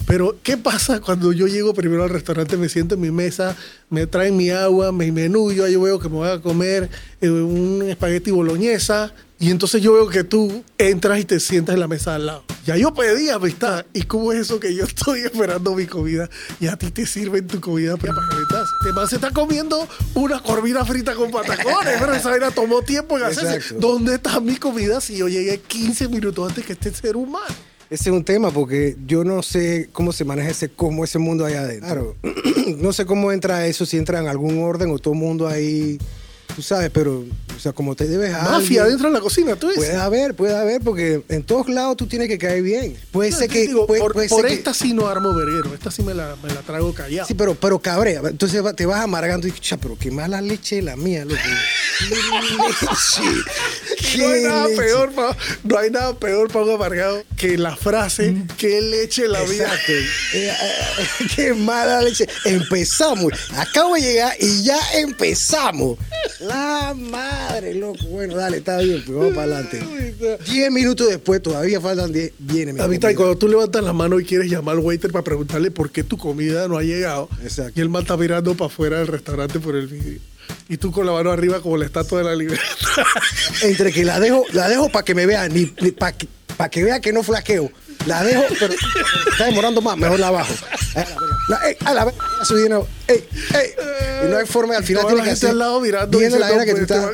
Pero, 0.07 0.37
¿qué 0.43 0.57
pasa 0.57 1.01
cuando 1.01 1.33
yo 1.33 1.47
llego 1.47 1.75
primero 1.75 2.05
al 2.05 2.11
restaurante, 2.11 2.57
me 2.57 2.69
siento 2.69 2.95
en 2.95 3.01
mi 3.01 3.11
mesa, 3.11 3.57
me 3.91 4.07
traen 4.07 4.37
mi 4.37 4.51
agua, 4.51 4.93
mi 4.93 5.11
menú, 5.11 5.53
yo 5.53 5.65
ahí 5.65 5.77
veo 5.77 5.99
que 5.99 6.09
me 6.09 6.17
voy 6.17 6.29
a 6.29 6.41
comer 6.41 6.89
eh, 7.21 7.29
un 7.29 7.83
espagueti 7.89 8.31
boloñesa 8.31 9.13
y 9.39 9.51
entonces 9.51 9.83
yo 9.83 9.93
veo 9.93 10.09
que 10.09 10.25
tú 10.25 10.65
entras 10.79 11.21
y 11.21 11.25
te 11.25 11.41
sientas 11.41 11.75
en 11.75 11.81
la 11.81 11.89
mesa 11.89 12.15
al 12.15 12.27
lado. 12.27 12.45
Ya 12.65 12.77
yo 12.77 12.95
pedí 12.95 13.29
amistad. 13.29 13.85
¿Y 13.93 14.03
cómo 14.03 14.33
es 14.33 14.41
eso 14.41 14.59
que 14.59 14.75
yo 14.75 14.85
estoy 14.87 15.21
esperando 15.21 15.75
mi 15.75 15.87
comida 15.87 16.29
y 16.59 16.69
a 16.69 16.77
ti 16.77 16.91
te 16.91 17.05
sirven 17.05 17.47
tu 17.47 17.61
comida 17.61 17.97
para 17.97 18.15
calentarse? 18.15 18.71
Este 18.81 18.93
man 18.95 19.09
se 19.09 19.17
está 19.17 19.31
comiendo 19.33 19.87
una 20.15 20.43
corvina 20.43 20.85
frita 20.85 21.15
con 21.15 21.31
patacones, 21.31 21.97
pero 21.99 22.15
esa 22.15 22.31
vaina 22.31 22.51
tomó 22.51 22.81
tiempo 22.83 23.19
en 23.19 23.25
hacerse. 23.25 23.57
Exacto. 23.57 23.79
¿Dónde 23.81 24.15
está 24.15 24.41
mi 24.41 24.57
comida 24.57 25.01
si 25.01 25.19
yo 25.19 25.29
llegué 25.29 25.61
15 25.61 26.09
minutos 26.09 26.49
antes 26.49 26.65
que 26.65 26.73
este 26.73 26.95
ser 26.95 27.17
humano? 27.17 27.55
Ese 27.89 28.11
es 28.11 28.17
un 28.17 28.25
tema 28.25 28.51
porque 28.51 28.97
yo 29.07 29.23
no 29.23 29.43
sé 29.43 29.89
cómo 29.93 30.13
se 30.13 30.25
maneja 30.25 30.51
ese, 30.51 30.69
cómo 30.69 31.05
ese 31.05 31.19
mundo 31.19 31.45
allá 31.45 31.61
adentro. 31.61 31.87
Claro, 31.87 32.17
no 32.79 32.93
sé 32.93 33.07
cómo 33.07 33.31
entra 33.31 33.67
eso, 33.67 33.87
si 33.87 33.97
entra 33.97 34.19
en 34.19 34.27
algún 34.27 34.59
orden 34.63 34.91
o 34.91 34.99
todo 34.99 35.15
el 35.15 35.21
mundo 35.21 35.47
ahí, 35.47 35.99
tú 36.55 36.63
sabes, 36.63 36.91
pero, 36.91 37.25
o 37.57 37.61
sea, 37.61 37.73
como 37.73 37.95
te 37.97 38.07
debes 38.07 38.33
a 38.35 38.43
Mafia 38.43 38.83
alguien, 38.83 38.89
dentro 38.89 39.09
de 39.09 39.15
la 39.15 39.21
cocina, 39.21 39.57
tú 39.57 39.69
dices. 39.69 39.85
Puede 39.85 39.97
haber, 39.97 40.35
puede 40.35 40.57
haber, 40.57 40.81
porque 40.83 41.23
en 41.29 41.43
todos 41.43 41.69
lados 41.69 41.97
tú 41.97 42.07
tienes 42.07 42.29
que 42.29 42.39
caer 42.39 42.63
bien. 42.63 42.97
Puede 43.11 43.31
No, 43.31 43.37
ser 43.39 43.49
que. 43.51 43.61
digo, 43.67 43.87
puede- 43.87 44.01
por 44.01 44.13
puede 44.13 44.29
por 44.29 44.41
ser 44.43 44.49
que- 44.51 44.55
esta 44.57 44.75
sí 44.75 44.93
no 44.93 45.09
armo 45.09 45.35
verguero, 45.35 45.73
esta 45.75 45.91
sí 45.91 46.03
me 46.03 46.15
la, 46.15 46.37
me 46.43 46.53
la 46.53 46.61
trago 46.63 46.93
callado. 46.95 47.27
Sí, 47.27 47.35
pero, 47.35 47.55
pero 47.55 47.79
cabrea. 47.79 48.21
Entonces 48.25 48.63
te 48.77 48.87
vas 48.87 49.01
amargando 49.01 49.47
y 49.49 49.53
cha, 49.53 49.77
pero 49.77 49.97
qué 49.99 50.11
mala 50.11 50.41
leche 50.41 50.83
la 50.83 50.97
mía, 50.97 51.25
loco. 51.25 51.41
¿Qué 53.99 54.19
leche? 54.19 54.19
no 54.19 54.29
hay 54.29 54.43
nada 54.43 54.67
leche? 54.69 54.77
peor 54.83 55.13
pa- 55.13 55.37
no 55.65 55.79
hay 55.79 55.91
nada 55.91 56.15
peor 56.19 56.49
para 56.53 56.65
un 56.65 56.71
amargado 56.73 57.23
que 57.37 57.57
la 57.59 57.77
frase 57.77 58.35
que 58.59 58.81
leche 58.81 59.29
la 59.29 59.43
vida. 59.43 59.65
Exacto. 59.65 59.93
Eh, 59.93 60.51
eh, 60.51 61.27
qué 61.35 61.55
mala 61.55 62.03
leche. 62.03 62.27
Empezamos. 62.45 63.33
Acabo 63.57 63.95
de 63.95 64.01
llegar 64.03 64.35
y 64.41 64.63
ya 64.63 64.79
empezamos. 64.95 65.99
La 66.41 66.95
madre, 66.97 67.46
loco. 67.75 68.05
Bueno, 68.11 68.37
dale, 68.37 68.59
está 68.59 68.79
bien, 68.79 69.03
pues 69.05 69.17
vamos 69.17 69.35
para 69.35 69.59
adelante. 69.59 69.81
Diez 70.47 70.71
minutos 70.71 71.09
después, 71.09 71.43
todavía 71.43 71.81
faltan 71.81 72.13
diez. 72.13 72.33
Viene 72.39 72.73
mi 72.73 72.81
Amistad, 72.81 73.09
comida. 73.09 73.17
cuando 73.17 73.39
tú 73.39 73.49
levantas 73.49 73.83
la 73.83 73.93
mano 73.93 74.19
y 74.21 74.25
quieres 74.25 74.51
llamar 74.51 74.77
al 74.77 74.81
waiter 74.83 75.11
para 75.13 75.25
preguntarle 75.25 75.71
por 75.71 75.91
qué 75.91 76.03
tu 76.03 76.17
comida 76.17 76.69
no 76.69 76.79
ha 76.79 76.83
llegado, 76.83 77.29
Exacto. 77.43 77.73
y 77.77 77.81
el 77.83 77.89
man 77.89 78.03
está 78.03 78.17
mirando 78.17 78.55
para 78.55 78.67
afuera 78.67 78.99
del 78.99 79.09
restaurante 79.09 79.59
por 79.61 79.77
el 79.77 79.87
vídeo. 79.87 80.21
Y 80.69 80.77
tú 80.77 80.91
con 80.93 81.07
la 81.07 81.13
mano 81.13 81.31
arriba 81.31 81.61
como 81.61 81.77
la 81.77 81.87
estatua 81.87 82.19
de 82.19 82.25
la 82.25 82.35
libertad. 82.37 82.65
Entre 83.63 83.93
que 83.93 84.05
la 84.05 84.21
dejo, 84.21 84.45
la 84.53 84.69
dejo 84.69 84.89
para 84.91 85.05
que 85.05 85.15
me 85.15 85.27
vean, 85.27 85.53
ni, 85.53 85.67
para 85.93 86.13
que, 86.17 86.29
pa' 86.57 86.69
que 86.69 86.83
vea 86.85 87.01
que 87.01 87.13
no 87.13 87.23
flaqueo. 87.23 87.71
La 88.07 88.23
dejo, 88.23 88.43
pero 88.59 88.75
está 89.33 89.45
demorando 89.47 89.81
más, 89.83 89.97
mejor 89.97 90.19
la 90.21 90.31
bajo. 90.31 90.53
Ay, 90.95 91.05
a 91.05 91.11
la 91.11 91.15
verga. 91.21 91.37
La- 91.49 91.69
ey, 91.69 91.77
a 91.85 91.95
la 91.95 92.05
verga, 92.05 92.19
de 92.55 92.69
nuevo. 92.69 92.89
Ey, 93.09 93.29
ey. 93.55 93.71
Y 94.25 94.29
no 94.31 94.37
hay 94.39 94.47
forma, 94.47 94.77
al 94.77 94.85
final 94.85 95.03
Toda 95.03 95.15
tiene 95.15 95.23
la 95.23 95.25
que 95.29 95.33
hacer. 95.33 95.51
al 95.51 95.59
lado 95.59 95.81
mirando, 95.81 96.19
Viendo 96.19 96.39
la 96.39 96.51
era 96.51 96.65
que 96.65 96.75
tú 96.75 96.81
estás. 96.83 97.11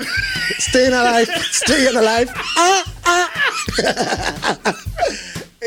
Staying 0.69 0.93
alive, 0.95 1.33
staying 1.53 1.97
alive. 1.97 2.31
Ah, 2.57 2.85
ah. 3.05 3.29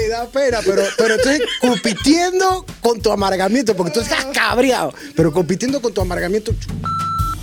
Y 0.05 0.07
da 0.09 0.27
pena, 0.27 0.59
pero, 0.65 0.83
pero 0.97 1.15
entonces 1.15 1.41
compitiendo 1.61 2.65
con 2.81 3.01
tu 3.01 3.11
amargamiento, 3.11 3.75
porque 3.75 3.91
tú 3.93 3.99
estás 4.01 4.25
cabreado, 4.33 4.93
pero 5.15 5.31
compitiendo 5.31 5.81
con 5.81 5.93
tu 5.93 6.01
amargamiento. 6.01 6.53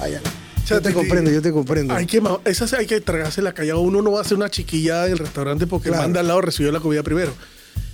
Ay. 0.00 0.18
Yo 0.66 0.80
te 0.80 0.92
comprendo, 0.92 1.30
yo 1.30 1.42
te 1.42 1.50
comprendo. 1.52 1.92
Hay 1.94 2.06
que, 2.06 2.20
ma- 2.20 2.38
esa 2.44 2.66
sí 2.68 2.76
hay 2.78 2.86
que 2.86 3.00
tragársela 3.00 3.52
callado. 3.52 3.80
Uno 3.80 4.00
no 4.00 4.12
va 4.12 4.20
a 4.20 4.22
hacer 4.22 4.36
una 4.36 4.48
chiquillada 4.48 5.06
en 5.06 5.12
el 5.12 5.18
restaurante 5.18 5.66
porque 5.66 5.88
el 5.88 5.92
Claro. 5.94 6.04
man 6.04 6.12
de 6.12 6.20
al 6.20 6.28
lado 6.28 6.40
recibió 6.40 6.70
la 6.72 6.80
comida 6.80 7.02
primero. 7.02 7.34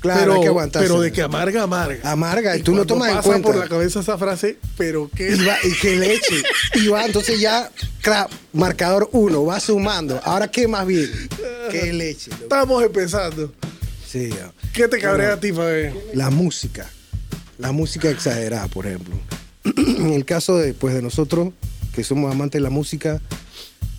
Claro, 0.00 0.20
pero, 0.20 0.32
hay 0.35 0.40
que 0.42 0.47
aguantarse. 0.47 0.88
Pero 0.88 1.00
de 1.00 1.11
que 1.12 1.23
amarga, 1.23 1.62
amarga. 1.64 2.11
Amarga, 2.11 2.56
y 2.56 2.62
tú 2.62 2.73
no 2.75 2.85
tomas 2.87 3.11
en 3.16 3.23
cuenta. 3.23 3.49
por 3.49 3.56
la 3.56 3.68
cabeza 3.68 3.99
esa 4.00 4.16
frase, 4.16 4.56
pero 4.76 5.11
qué. 5.14 5.35
Y, 5.35 5.44
va, 5.44 5.56
y 5.64 5.73
que 5.80 5.97
leche. 5.97 6.42
Y 6.75 6.87
va, 6.88 7.04
entonces 7.04 7.40
ya, 7.40 7.68
cra- 8.02 8.28
marcador 8.52 9.08
uno, 9.12 9.44
va 9.44 9.58
sumando. 9.58 10.20
Ahora, 10.25 10.49
¿qué 10.50 10.68
más 10.68 10.87
bien? 10.87 11.11
¿Qué 11.73 11.92
leche? 11.92 12.30
loco. 12.30 12.42
Estamos 12.44 12.85
empezando. 12.85 13.52
Sí, 14.06 14.30
ya. 14.30 14.52
¿Qué 14.73 14.87
te 14.87 14.99
cabrea 15.00 15.32
a 15.32 15.40
ti, 15.40 15.52
Fabi? 15.52 15.88
La 16.14 16.30
música. 16.30 16.88
La 17.58 17.73
música 17.73 18.08
exagerada, 18.08 18.68
por 18.68 18.87
ejemplo. 18.87 19.16
en 19.64 20.12
el 20.12 20.25
caso 20.25 20.56
de, 20.58 20.75
pues, 20.75 20.94
de 20.94 21.02
nosotros, 21.02 21.52
que 21.92 22.04
somos 22.04 22.32
amantes 22.32 22.61
de 22.61 22.62
la 22.62 22.70
música, 22.70 23.20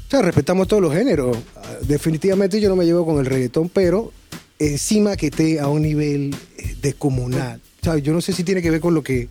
o 0.07 0.09
sea, 0.09 0.21
respetamos 0.21 0.67
todos 0.69 0.81
los 0.81 0.93
géneros. 0.93 1.37
Ah, 1.57 1.61
Definitivamente 1.81 2.61
yo 2.61 2.69
no 2.69 2.77
me 2.77 2.85
llevo 2.85 3.05
con 3.05 3.19
el 3.19 3.25
reggaetón, 3.25 3.67
pero 3.69 4.13
encima 4.59 5.15
que 5.15 5.27
esté 5.27 5.59
a 5.59 5.67
un 5.67 5.81
nivel 5.81 6.35
eh, 6.57 6.75
descomunal. 6.81 7.61
Sea, 7.81 7.97
yo 7.97 8.13
no 8.13 8.21
sé 8.21 8.33
si 8.33 8.43
tiene 8.43 8.61
que 8.61 8.69
ver 8.69 8.81
con 8.81 8.93
lo 8.93 9.01
que 9.01 9.29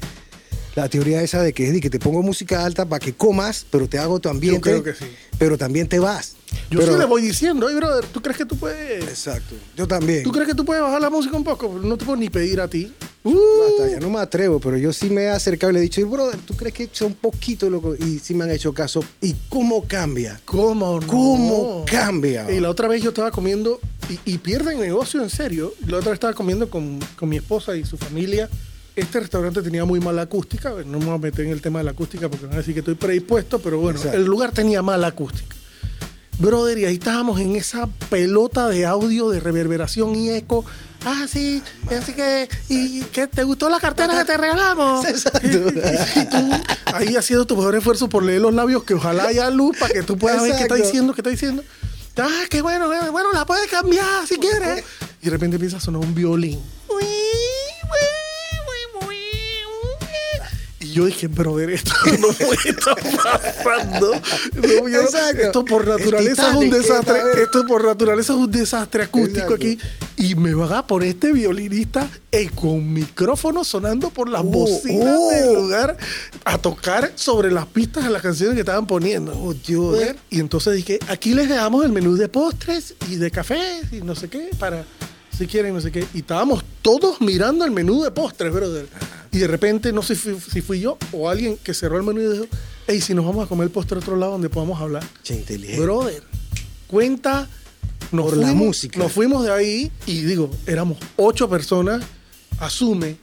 la 0.74 0.88
teoría 0.88 1.22
esa 1.22 1.42
de 1.42 1.52
que, 1.52 1.70
de 1.70 1.80
que 1.80 1.90
te 1.90 1.98
pongo 1.98 2.22
música 2.22 2.64
alta 2.64 2.86
para 2.86 3.00
que 3.00 3.12
comas, 3.12 3.66
pero 3.70 3.88
te 3.88 3.98
hago 3.98 4.20
tu 4.20 4.28
ambiente. 4.28 4.60
creo 4.60 4.82
que 4.82 4.94
sí. 4.94 5.06
Pero 5.38 5.58
también 5.58 5.88
te 5.88 5.98
vas. 5.98 6.36
Yo 6.70 6.80
Pero- 6.80 6.92
sí 6.94 6.98
le 6.98 7.04
voy 7.04 7.22
diciendo, 7.22 7.66
oye, 7.66 7.76
brother, 7.76 8.04
¿tú 8.06 8.20
crees 8.22 8.38
que 8.38 8.44
tú 8.46 8.56
puedes? 8.56 9.04
Exacto. 9.04 9.54
Yo 9.76 9.86
también. 9.86 10.22
¿Tú 10.22 10.32
crees 10.32 10.48
que 10.48 10.54
tú 10.54 10.64
puedes 10.64 10.82
bajar 10.82 11.00
la 11.00 11.10
música 11.10 11.36
un 11.36 11.44
poco? 11.44 11.80
No 11.82 11.96
te 11.96 12.04
puedo 12.04 12.16
ni 12.18 12.30
pedir 12.30 12.60
a 12.60 12.68
ti. 12.68 12.92
Uh, 13.24 13.34
Basta, 13.34 13.90
ya 13.90 14.00
no 14.00 14.10
me 14.10 14.20
atrevo, 14.20 14.60
pero 14.60 14.76
yo 14.78 14.92
sí 14.92 15.10
me 15.10 15.22
he 15.22 15.28
acercado 15.30 15.70
y 15.70 15.74
le 15.74 15.80
he 15.80 15.82
dicho, 15.82 16.06
brother, 16.08 16.38
¿tú 16.46 16.54
crees 16.56 16.74
que 16.74 16.88
son 16.92 17.08
un 17.08 17.14
poquito 17.14 17.68
loco? 17.68 17.94
Y 17.96 18.20
sí 18.20 18.32
me 18.32 18.44
han 18.44 18.50
hecho 18.50 18.72
caso. 18.72 19.04
¿Y 19.20 19.34
cómo 19.48 19.84
cambia? 19.86 20.40
¿Cómo 20.44 21.00
no? 21.00 21.06
¿Cómo 21.06 21.84
cambia? 21.84 22.50
Y 22.50 22.60
la 22.60 22.70
otra 22.70 22.88
vez 22.88 23.02
yo 23.02 23.10
estaba 23.10 23.30
comiendo, 23.30 23.80
y, 24.08 24.34
y 24.34 24.38
pierden 24.38 24.80
negocio 24.80 25.22
en 25.22 25.30
serio. 25.30 25.74
La 25.86 25.98
otra 25.98 26.10
vez 26.10 26.16
estaba 26.16 26.32
comiendo 26.32 26.70
con, 26.70 27.00
con 27.16 27.28
mi 27.28 27.36
esposa 27.36 27.76
y 27.76 27.84
su 27.84 27.98
familia. 27.98 28.48
Este 28.94 29.20
restaurante 29.20 29.62
tenía 29.62 29.84
muy 29.84 30.00
mala 30.00 30.22
acústica. 30.22 30.70
No 30.86 30.98
me 30.98 31.06
voy 31.06 31.14
a 31.14 31.18
meter 31.18 31.44
en 31.44 31.52
el 31.52 31.60
tema 31.60 31.80
de 31.80 31.84
la 31.84 31.90
acústica 31.90 32.28
porque 32.28 32.44
me 32.46 32.48
van 32.48 32.56
a 32.56 32.58
decir 32.58 32.74
que 32.74 32.80
estoy 32.80 32.94
predispuesto, 32.94 33.58
pero 33.58 33.78
bueno, 33.78 33.98
Exacto. 33.98 34.18
el 34.18 34.24
lugar 34.24 34.52
tenía 34.52 34.80
mala 34.82 35.08
acústica. 35.08 35.54
Brother, 36.38 36.78
y 36.78 36.84
ahí 36.84 36.94
estábamos 36.94 37.40
en 37.40 37.56
esa 37.56 37.88
pelota 38.10 38.68
de 38.68 38.86
audio, 38.86 39.28
de 39.30 39.40
reverberación 39.40 40.14
y 40.14 40.30
eco. 40.30 40.64
Ah, 41.04 41.26
sí, 41.28 41.62
así 41.90 42.12
que, 42.12 42.48
¿y 42.68 43.02
qué 43.04 43.26
te 43.28 43.44
gustó 43.44 43.68
la 43.68 43.78
cartera 43.78 44.18
que 44.18 44.24
te 44.24 44.36
regalamos? 44.36 45.04
Exacto. 45.08 45.40
Y 45.48 46.24
tú 46.24 46.50
ahí 46.92 47.16
haciendo 47.16 47.46
tu 47.46 47.56
mejor 47.56 47.76
esfuerzo 47.76 48.08
por 48.08 48.22
leer 48.22 48.40
los 48.40 48.52
labios, 48.52 48.82
que 48.82 48.94
ojalá 48.94 49.24
haya 49.28 49.48
luz 49.50 49.76
para 49.78 49.92
que 49.92 50.02
tú 50.02 50.18
puedas 50.18 50.42
ver 50.42 50.56
qué 50.56 50.62
está 50.62 50.74
diciendo, 50.74 51.14
qué 51.14 51.20
está 51.20 51.30
diciendo. 51.30 51.62
Ah, 52.16 52.44
qué 52.50 52.62
bueno, 52.62 52.88
bueno, 53.12 53.32
la 53.32 53.46
puedes 53.46 53.70
cambiar 53.70 54.26
si 54.26 54.38
quieres. 54.38 54.84
Y 55.22 55.26
de 55.26 55.30
repente 55.30 55.56
empieza 55.56 55.76
a 55.76 55.80
sonar 55.80 56.00
un 56.00 56.14
violín. 56.14 56.60
Y 60.88 60.92
yo 60.92 61.06
dije, 61.06 61.26
brother, 61.28 61.70
esto 61.70 61.92
no 62.20 62.28
puede 62.28 62.70
estar 62.70 62.96
pasando. 63.16 64.12
No, 64.54 64.88
yo- 64.88 65.00
esto 65.42 65.64
por 65.64 65.86
naturaleza 65.86 66.50
es 66.50 66.56
un 66.56 66.70
desastre. 66.70 67.20
Esto 67.42 67.64
por 67.66 67.84
naturaleza 67.84 68.32
es 68.32 68.38
un 68.38 68.50
desastre 68.50 69.02
acústico 69.04 69.54
Exacto. 69.54 69.54
aquí. 69.54 69.78
Y 70.16 70.34
me 70.34 70.54
van 70.54 70.72
a 70.72 70.86
poner 70.86 71.10
este 71.10 71.32
violinista 71.32 72.08
eh, 72.32 72.48
con 72.54 72.92
micrófono 72.92 73.64
sonando 73.64 74.10
por 74.10 74.28
las 74.28 74.40
Oh, 74.40 74.44
bocinas 74.44 75.16
oh. 75.18 75.30
del 75.30 75.54
lugar 75.54 75.96
a 76.44 76.58
tocar 76.58 77.12
sobre 77.14 77.50
las 77.52 77.66
pistas 77.66 78.04
de 78.04 78.10
las 78.10 78.22
canciones 78.22 78.54
que 78.54 78.60
estaban 78.60 78.86
poniendo. 78.86 79.32
Oh, 79.38 79.52
Dios. 79.54 79.94
Joder. 79.96 80.16
Y 80.30 80.40
entonces 80.40 80.74
dije, 80.74 80.98
aquí 81.08 81.34
les 81.34 81.48
dejamos 81.48 81.84
el 81.84 81.92
menú 81.92 82.16
de 82.16 82.28
postres 82.28 82.94
y 83.10 83.16
de 83.16 83.30
café 83.30 83.60
y 83.92 83.96
no 84.00 84.14
sé 84.14 84.28
qué, 84.28 84.50
para 84.58 84.84
si 85.36 85.46
quieren, 85.46 85.72
no 85.74 85.80
sé 85.80 85.92
qué. 85.92 86.04
Y 86.14 86.18
estábamos 86.18 86.64
todos 86.82 87.20
mirando 87.20 87.64
el 87.64 87.70
menú 87.70 88.02
de 88.02 88.10
postres, 88.10 88.52
brother. 88.52 88.86
Y 89.30 89.38
de 89.38 89.46
repente, 89.46 89.92
no 89.92 90.02
sé 90.02 90.14
si 90.14 90.60
fui, 90.62 90.80
yo 90.80 90.98
o 91.12 91.28
alguien 91.28 91.56
que 91.58 91.74
cerró 91.74 91.96
el 91.96 92.02
menú 92.02 92.20
y 92.20 92.32
dijo, 92.32 92.46
hey, 92.86 93.00
si 93.00 93.14
nos 93.14 93.24
vamos 93.24 93.44
a 93.44 93.48
comer 93.48 93.66
el 93.66 93.70
postre 93.70 93.96
a 93.96 94.00
otro 94.00 94.16
lado 94.16 94.32
donde 94.32 94.48
podamos 94.48 94.80
hablar. 94.80 95.06
Che, 95.22 95.34
inteligente. 95.34 95.82
Brother, 95.82 96.22
cuenta. 96.86 97.48
Nos 98.10 98.26
Por 98.26 98.36
la 98.38 98.54
música. 98.54 98.98
Nos 98.98 99.12
fuimos 99.12 99.44
de 99.44 99.52
ahí 99.52 99.92
y 100.06 100.22
digo, 100.22 100.50
éramos 100.66 100.96
ocho 101.16 101.48
personas. 101.48 102.02
Asume 102.58 103.16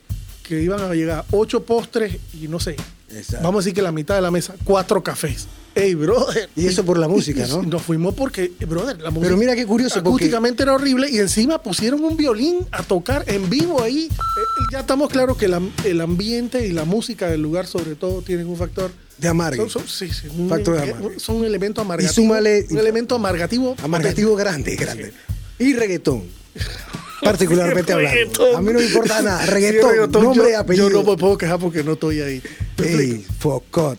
que 0.43 0.61
iban 0.61 0.79
a 0.79 0.93
llegar 0.93 1.25
ocho 1.31 1.63
postres 1.63 2.17
y 2.39 2.47
no 2.47 2.59
sé. 2.59 2.75
Exacto. 3.09 3.43
Vamos 3.43 3.55
a 3.55 3.61
decir 3.63 3.73
que 3.73 3.81
la 3.81 3.91
mitad 3.91 4.15
de 4.15 4.21
la 4.21 4.29
mesa, 4.29 4.55
cuatro 4.63 5.03
cafés. 5.03 5.47
Ey, 5.75 5.93
brother. 5.93 6.49
Y 6.55 6.67
eso 6.67 6.85
por 6.85 6.97
la 6.97 7.07
música, 7.09 7.45
y- 7.45 7.49
¿no? 7.49 7.61
y 7.61 7.65
Nos 7.65 7.81
fuimos 7.81 8.13
porque, 8.15 8.53
brother, 8.65 8.97
la 9.01 9.09
música. 9.09 9.27
Pero 9.27 9.37
mira 9.37 9.55
qué 9.55 9.65
curioso, 9.65 9.95
porque- 9.95 10.07
Acústicamente 10.25 10.63
era 10.63 10.73
horrible 10.73 11.09
y 11.11 11.17
encima 11.19 11.61
pusieron 11.61 12.01
un 12.03 12.15
violín 12.15 12.65
a 12.71 12.81
tocar 12.83 13.25
en 13.27 13.49
vivo 13.49 13.81
ahí. 13.81 14.07
Eh, 14.09 14.41
ya 14.71 14.79
estamos 14.79 15.09
claros 15.09 15.35
que 15.37 15.49
la- 15.49 15.61
el 15.83 15.99
ambiente 15.99 16.65
y 16.65 16.71
la 16.71 16.85
música 16.85 17.29
del 17.29 17.41
lugar, 17.41 17.67
sobre 17.67 17.95
todo, 17.95 18.21
tienen 18.21 18.47
un 18.47 18.55
factor. 18.55 18.89
De 19.17 19.27
amargue. 19.27 19.57
Son, 19.57 19.69
son- 19.69 19.87
sí, 19.87 20.09
sí, 20.09 20.27
un, 20.37 20.47
Factor 20.49 20.79
de 20.79 20.87
eh, 20.87 20.91
amargue. 20.93 21.19
son 21.19 21.35
un 21.37 21.45
elemento 21.45 21.81
amargativo. 21.81 22.13
súmale- 22.13 22.65
un 22.69 22.77
elemento 22.77 23.15
amargativo. 23.15 23.75
Amargativo 23.83 24.35
grande, 24.35 24.75
grande. 24.77 25.11
Y 25.59 25.73
reggaetón. 25.73 26.23
Particularmente 27.21 27.91
hablando. 27.93 28.15
Reggaetón. 28.17 28.55
A 28.55 28.61
mí 28.61 28.71
no 28.73 28.79
me 28.79 28.85
importa 28.85 29.21
nada. 29.21 29.45
Reggaetón, 29.45 29.91
reggaetón, 29.91 30.23
nombre 30.23 30.43
yo, 30.45 30.49
y 30.51 30.53
apellido. 30.53 30.89
Yo 30.89 31.03
no 31.03 31.11
me 31.11 31.17
puedo 31.17 31.37
quejar 31.37 31.59
porque 31.59 31.83
no 31.83 31.93
estoy 31.93 32.21
ahí. 32.21 32.41
¿Me 32.77 32.87
Ey, 32.87 33.25
focot. 33.39 33.97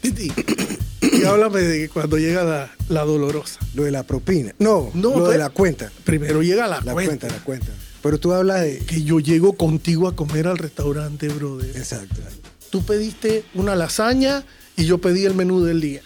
Titi, 0.00 0.30
Y 1.16 1.24
háblame 1.24 1.60
de 1.62 1.88
cuando 1.88 2.18
llega 2.18 2.44
la, 2.44 2.70
la 2.88 3.04
dolorosa. 3.04 3.58
Lo 3.74 3.84
de 3.84 3.90
la 3.90 4.02
propina. 4.02 4.54
No, 4.58 4.90
No, 4.94 5.10
lo 5.10 5.24
de 5.24 5.30
pero- 5.32 5.38
la 5.44 5.50
cuenta. 5.50 5.90
Primero 6.04 6.42
llega 6.42 6.66
la, 6.66 6.80
La 6.82 6.92
cuenta. 6.92 7.10
cuenta, 7.18 7.28
la 7.28 7.44
cuenta. 7.44 7.66
Pero 8.02 8.18
tú 8.18 8.32
hablas 8.32 8.60
de. 8.62 8.78
Que 8.78 9.02
yo 9.02 9.18
llego 9.20 9.54
contigo 9.54 10.06
a 10.08 10.14
comer 10.14 10.46
al 10.46 10.58
restaurante, 10.58 11.28
brother. 11.28 11.76
Exacto. 11.76 12.20
Tú 12.70 12.82
pediste 12.84 13.44
una 13.54 13.74
lasaña 13.76 14.44
y 14.76 14.84
yo 14.84 14.98
pedí 14.98 15.24
el 15.24 15.34
menú 15.34 15.62
del 15.64 15.80
día. 15.80 16.02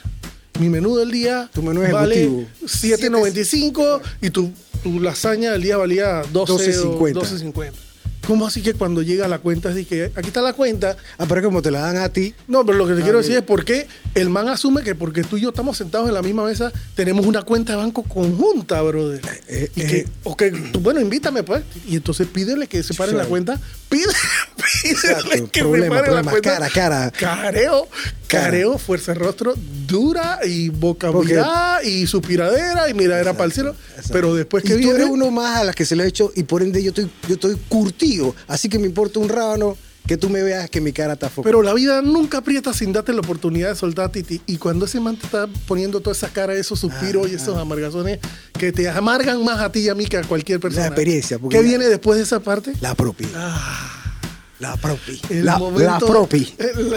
Mi 0.58 0.68
menú 0.68 0.96
del 0.96 1.10
día 1.10 1.48
Tu 1.54 1.62
menú 1.62 1.80
vale 1.90 2.14
ejecutivo. 2.22 2.46
7.95 2.66 4.00
y 4.20 4.30
tu, 4.30 4.52
tu 4.82 5.00
lasaña 5.00 5.52
del 5.52 5.62
día 5.62 5.76
valía 5.76 6.22
12 6.32 6.52
o 6.52 6.98
12.50. 6.98 7.14
12.50. 7.54 7.72
¿Cómo 8.30 8.46
así 8.46 8.62
que 8.62 8.74
cuando 8.74 9.02
llega 9.02 9.26
la 9.26 9.40
cuenta, 9.40 9.70
así 9.70 9.84
que 9.84 10.12
aquí 10.14 10.28
está 10.28 10.40
la 10.40 10.52
cuenta? 10.52 10.96
Ah, 11.18 11.26
pero 11.28 11.42
como 11.42 11.62
te 11.62 11.72
la 11.72 11.80
dan 11.80 11.96
a 11.96 12.10
ti. 12.10 12.32
No, 12.46 12.64
pero 12.64 12.78
lo 12.78 12.86
que 12.86 12.94
te 12.94 13.00
Ah, 13.00 13.02
quiero 13.02 13.18
decir 13.18 13.36
es 13.36 13.42
por 13.42 13.64
qué 13.64 13.88
el 14.14 14.30
man 14.30 14.48
asume 14.48 14.84
que 14.84 14.94
porque 14.94 15.24
tú 15.24 15.36
y 15.36 15.40
yo 15.40 15.48
estamos 15.48 15.76
sentados 15.76 16.06
en 16.06 16.14
la 16.14 16.22
misma 16.22 16.44
mesa, 16.44 16.72
tenemos 16.94 17.26
una 17.26 17.42
cuenta 17.42 17.72
de 17.72 17.78
banco 17.78 18.04
conjunta, 18.04 18.80
brother. 18.82 19.20
Eh, 19.48 19.68
y 19.74 19.80
eh. 19.80 19.86
que, 19.86 20.08
o 20.22 20.36
que 20.36 20.52
tú, 20.52 20.78
bueno, 20.78 21.00
invítame, 21.00 21.42
pues. 21.42 21.64
Y 21.88 21.96
entonces 21.96 22.28
pídele 22.28 22.68
que 22.68 22.84
se 22.84 22.94
pare 22.94 23.10
la 23.14 23.24
cuenta. 23.24 23.58
Pide, 23.88 24.04
pídele 24.04 24.49
Exacto, 24.84 25.50
que 25.50 25.60
problema, 25.60 26.02
problema. 26.02 26.32
la. 26.32 26.40
Cara, 26.40 26.68
cara. 26.68 27.10
Careo, 27.10 27.88
Cara. 28.26 28.44
careo, 28.44 28.78
fuerza 28.78 29.12
de 29.12 29.18
rostro 29.18 29.54
dura 29.86 30.40
y 30.44 30.70
virada 30.70 31.82
y 31.82 32.06
suspiradera 32.06 32.88
y 32.88 32.94
miradera 32.94 33.32
para 33.32 33.46
el 33.46 33.52
cielo. 33.52 33.74
Exacto. 33.90 34.12
Pero 34.12 34.34
después 34.34 34.62
que 34.64 34.76
y 34.76 34.82
tú 34.82 34.90
eres 34.92 35.06
uno 35.08 35.30
más 35.30 35.58
a 35.60 35.64
las 35.64 35.74
que 35.74 35.84
se 35.84 35.96
le 35.96 36.04
ha 36.04 36.06
hecho 36.06 36.32
y 36.36 36.44
por 36.44 36.62
ende 36.62 36.82
yo 36.82 36.90
estoy, 36.90 37.10
yo 37.28 37.34
estoy 37.34 37.56
curtido. 37.68 38.34
Así 38.46 38.68
que 38.68 38.78
me 38.78 38.86
importa 38.86 39.18
un 39.18 39.28
rábano 39.28 39.76
que 40.06 40.16
tú 40.16 40.28
me 40.28 40.42
veas 40.42 40.68
que 40.70 40.80
mi 40.80 40.92
cara 40.92 41.12
está 41.12 41.28
focada. 41.28 41.50
Pero 41.50 41.62
la 41.62 41.74
vida 41.74 42.02
nunca 42.02 42.38
aprieta 42.38 42.72
sin 42.72 42.92
darte 42.92 43.12
la 43.12 43.20
oportunidad 43.20 43.68
de 43.68 43.74
soltar 43.76 44.10
titi. 44.10 44.40
Y 44.46 44.56
cuando 44.56 44.86
ese 44.86 44.98
man 44.98 45.16
te 45.16 45.26
está 45.26 45.46
poniendo 45.66 46.00
toda 46.00 46.16
esa 46.16 46.28
cara, 46.28 46.54
esos 46.54 46.80
suspiros 46.80 47.30
y 47.30 47.34
esos 47.34 47.56
amargazones 47.56 48.18
que 48.58 48.72
te 48.72 48.88
amargan 48.88 49.44
más 49.44 49.60
a 49.60 49.70
ti 49.70 49.80
y 49.80 49.88
a 49.88 49.94
mí 49.94 50.06
que 50.06 50.16
a 50.16 50.22
cualquier 50.24 50.58
persona. 50.58 50.86
experiencia, 50.86 51.38
porque 51.38 51.56
¿Qué 51.56 51.62
la- 51.62 51.68
viene 51.68 51.86
después 51.88 52.16
de 52.16 52.24
esa 52.24 52.40
parte? 52.40 52.72
La 52.80 52.94
propia. 52.94 53.28
Ah, 53.36 53.99
La 54.60 54.76
propia. 54.76 55.14
el 55.30 55.44
La, 55.44 55.58
momento- 55.58 55.84
la 55.84 55.98
propia. 55.98 56.46
El, 56.58 56.94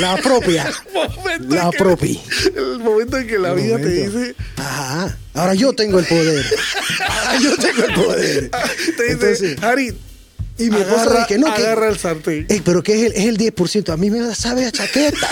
La 0.00 0.16
propia. 0.16 0.72
momento 0.94 1.54
La 1.54 1.70
que- 1.70 1.78
propia. 1.78 2.20
El 2.56 2.78
momento 2.78 3.18
en 3.18 3.26
que 3.26 3.38
la 3.38 3.50
El 3.50 3.56
vida 3.56 3.76
te 3.78 3.88
dice. 3.88 4.34
Ajá. 4.56 5.18
Ahora 5.34 5.54
yo 5.54 5.72
tengo 5.72 5.98
el 5.98 6.06
poder. 6.06 6.44
Ahora 7.08 7.38
yo 7.42 7.56
tengo 7.56 7.84
el 7.84 7.94
poder. 7.94 8.50
Te 8.50 9.02
dice, 9.02 9.12
Entonces, 9.12 9.62
Harry, 9.62 9.96
y 10.56 10.70
mi 10.70 10.76
agarra, 10.76 11.26
que 11.26 11.36
no, 11.36 11.52
que- 11.52 11.62
agarra 11.62 11.88
el 11.88 11.98
sartén. 11.98 12.46
Ey, 12.48 12.60
pero 12.64 12.80
que 12.84 12.94
es 12.94 13.02
el, 13.10 13.12
es 13.20 13.26
el 13.26 13.38
10%. 13.38 13.92
A 13.92 13.96
mí 13.96 14.10
me 14.10 14.32
sabe 14.36 14.64
a 14.66 14.70
chaqueta. 14.70 15.28